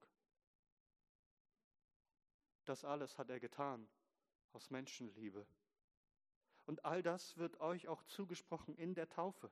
Das 2.65 2.85
alles 2.85 3.17
hat 3.17 3.29
er 3.29 3.39
getan 3.39 3.87
aus 4.53 4.69
Menschenliebe. 4.69 5.45
Und 6.65 6.85
all 6.85 7.01
das 7.01 7.37
wird 7.37 7.59
euch 7.59 7.87
auch 7.87 8.03
zugesprochen 8.03 8.75
in 8.75 8.93
der 8.93 9.09
Taufe. 9.09 9.51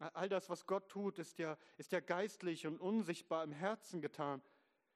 All 0.00 0.30
das, 0.30 0.48
was 0.48 0.66
Gott 0.66 0.88
tut, 0.88 1.18
ist 1.18 1.38
ja, 1.38 1.58
ist 1.76 1.92
ja 1.92 2.00
geistlich 2.00 2.66
und 2.66 2.80
unsichtbar 2.80 3.44
im 3.44 3.52
Herzen 3.52 4.00
getan. 4.00 4.40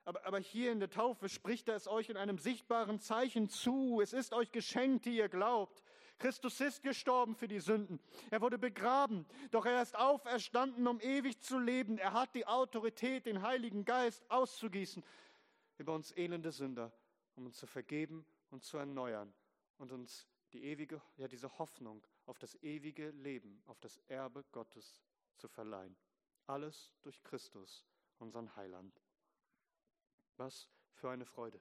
Aber, 0.05 0.25
aber 0.27 0.39
hier 0.39 0.73
in 0.73 0.81
der 0.81 0.91
Taufe 0.91 1.29
spricht 1.29 1.69
er 1.69 1.77
es 1.77 1.89
euch 1.89 2.09
in 2.09 2.17
einem 2.17 2.39
sichtbaren 2.39 3.01
Zeichen 3.01 3.49
zu. 3.49 4.01
Es 4.03 4.13
ist 4.13 4.33
euch 4.33 4.51
geschenkt, 4.51 5.05
die 5.05 5.17
ihr 5.17 5.29
glaubt. 5.29 5.83
Christus 6.19 6.61
ist 6.61 6.83
gestorben 6.83 7.35
für 7.35 7.49
die 7.49 7.61
Sünden. 7.61 8.01
Er 8.31 8.41
wurde 8.41 8.57
begraben, 8.57 9.27
doch 9.51 9.67
er 9.67 9.83
ist 9.83 9.97
auferstanden, 9.97 10.87
um 10.87 11.01
ewig 11.01 11.41
zu 11.41 11.59
leben. 11.59 11.99
Er 11.99 12.13
hat 12.13 12.35
die 12.35 12.47
Autorität, 12.47 13.27
den 13.27 13.43
Heiligen 13.43 13.85
Geist 13.85 14.31
auszugießen 14.31 15.03
über 15.79 15.95
uns 15.95 16.17
elende 16.17 16.53
Sünder, 16.53 16.93
um 17.35 17.47
uns 17.47 17.59
zu 17.59 17.67
vergeben 17.67 18.25
und 18.51 18.63
zu 18.63 18.79
erneuern 18.79 19.35
und 19.79 19.93
uns 19.93 20.27
die 20.55 20.65
ewige, 20.65 21.03
ja, 21.17 21.29
diese 21.29 21.59
Hoffnung 21.59 22.07
auf 22.27 22.39
das 22.39 22.55
ewige 22.63 23.11
Leben, 23.11 23.63
auf 23.67 23.79
das 23.81 23.99
Erbe 24.07 24.45
Gottes 24.53 25.03
zu 25.37 25.49
verleihen. 25.49 25.97
Alles 26.47 26.93
durch 27.03 27.23
Christus, 27.23 27.85
unseren 28.19 28.55
Heiland. 28.57 29.01
Was 30.37 30.71
für 30.93 31.11
eine 31.11 31.27
Freude. 31.27 31.61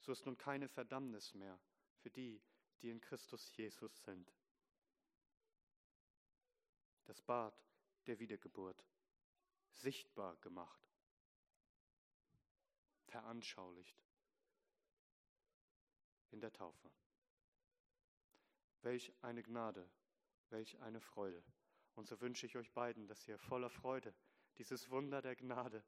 So 0.00 0.12
ist 0.12 0.26
nun 0.26 0.36
keine 0.36 0.68
Verdammnis 0.68 1.34
mehr 1.34 1.58
für 1.96 2.10
die, 2.10 2.42
die 2.82 2.90
in 2.90 3.00
Christus 3.00 3.56
Jesus 3.56 4.02
sind. 4.02 4.32
Das 7.04 7.22
Bad 7.22 7.54
der 8.06 8.18
Wiedergeburt, 8.18 8.84
sichtbar 9.72 10.36
gemacht 10.38 10.88
veranschaulicht 13.08 14.04
in 16.30 16.40
der 16.40 16.52
Taufe. 16.52 16.90
Welch 18.82 19.12
eine 19.22 19.42
Gnade, 19.42 19.88
welch 20.50 20.78
eine 20.80 21.00
Freude. 21.00 21.42
Und 21.94 22.06
so 22.06 22.20
wünsche 22.20 22.46
ich 22.46 22.56
euch 22.56 22.70
beiden, 22.72 23.06
dass 23.06 23.26
ihr 23.26 23.38
voller 23.38 23.70
Freude 23.70 24.14
dieses 24.56 24.90
Wunder 24.90 25.20
der 25.20 25.36
Gnade 25.36 25.84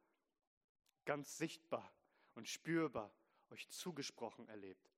ganz 1.05 1.39
sichtbar 1.39 1.93
und 2.35 2.49
spürbar 2.49 3.15
euch 3.51 3.69
zugesprochen 3.69 4.49
erlebt, 4.49 4.91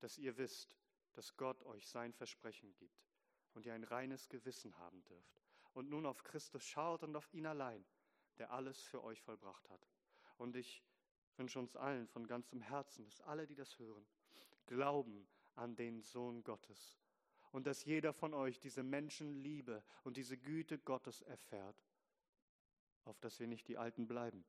dass 0.00 0.18
ihr 0.18 0.36
wisst, 0.36 0.76
dass 1.14 1.36
Gott 1.36 1.62
euch 1.64 1.88
sein 1.88 2.12
Versprechen 2.12 2.74
gibt 2.76 3.08
und 3.54 3.66
ihr 3.66 3.74
ein 3.74 3.84
reines 3.84 4.28
Gewissen 4.28 4.76
haben 4.78 5.02
dürft 5.04 5.42
und 5.72 5.88
nun 5.90 6.06
auf 6.06 6.22
Christus 6.24 6.64
schaut 6.64 7.02
und 7.02 7.16
auf 7.16 7.32
ihn 7.32 7.46
allein, 7.46 7.84
der 8.38 8.50
alles 8.50 8.82
für 8.82 9.02
euch 9.02 9.20
vollbracht 9.20 9.68
hat. 9.68 9.86
Und 10.36 10.56
ich 10.56 10.82
wünsche 11.36 11.58
uns 11.58 11.76
allen 11.76 12.06
von 12.06 12.26
ganzem 12.26 12.60
Herzen, 12.60 13.04
dass 13.04 13.20
alle, 13.20 13.46
die 13.46 13.54
das 13.54 13.78
hören, 13.78 14.06
glauben 14.66 15.26
an 15.54 15.76
den 15.76 16.02
Sohn 16.02 16.42
Gottes 16.44 16.98
und 17.52 17.66
dass 17.66 17.84
jeder 17.84 18.12
von 18.12 18.34
euch 18.34 18.58
diese 18.58 18.82
Menschenliebe 18.82 19.82
und 20.04 20.16
diese 20.16 20.36
Güte 20.36 20.78
Gottes 20.78 21.22
erfährt, 21.22 21.76
auf 23.04 23.18
dass 23.20 23.40
wir 23.40 23.46
nicht 23.46 23.68
die 23.68 23.78
Alten 23.78 24.06
bleiben 24.06 24.44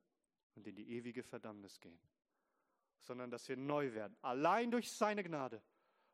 und 0.54 0.66
in 0.66 0.74
die 0.74 0.90
ewige 0.90 1.22
Verdammnis 1.22 1.80
gehen, 1.80 2.00
sondern 3.00 3.30
dass 3.30 3.48
wir 3.48 3.56
neu 3.56 3.94
werden, 3.94 4.16
allein 4.22 4.70
durch 4.70 4.90
seine 4.90 5.22
Gnade, 5.22 5.62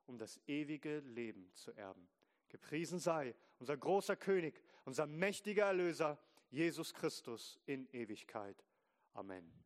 um 0.06 0.18
das 0.18 0.40
ewige 0.46 0.98
Leben 1.00 1.50
zu 1.54 1.72
erben. 1.72 2.08
Gepriesen 2.50 2.98
sei 2.98 3.34
unser 3.58 3.76
großer 3.76 4.16
König, 4.16 4.62
unser 4.84 5.06
mächtiger 5.06 5.64
Erlöser, 5.66 6.18
Jesus 6.50 6.94
Christus 6.94 7.58
in 7.66 7.88
Ewigkeit. 7.92 8.64
Amen. 9.14 9.63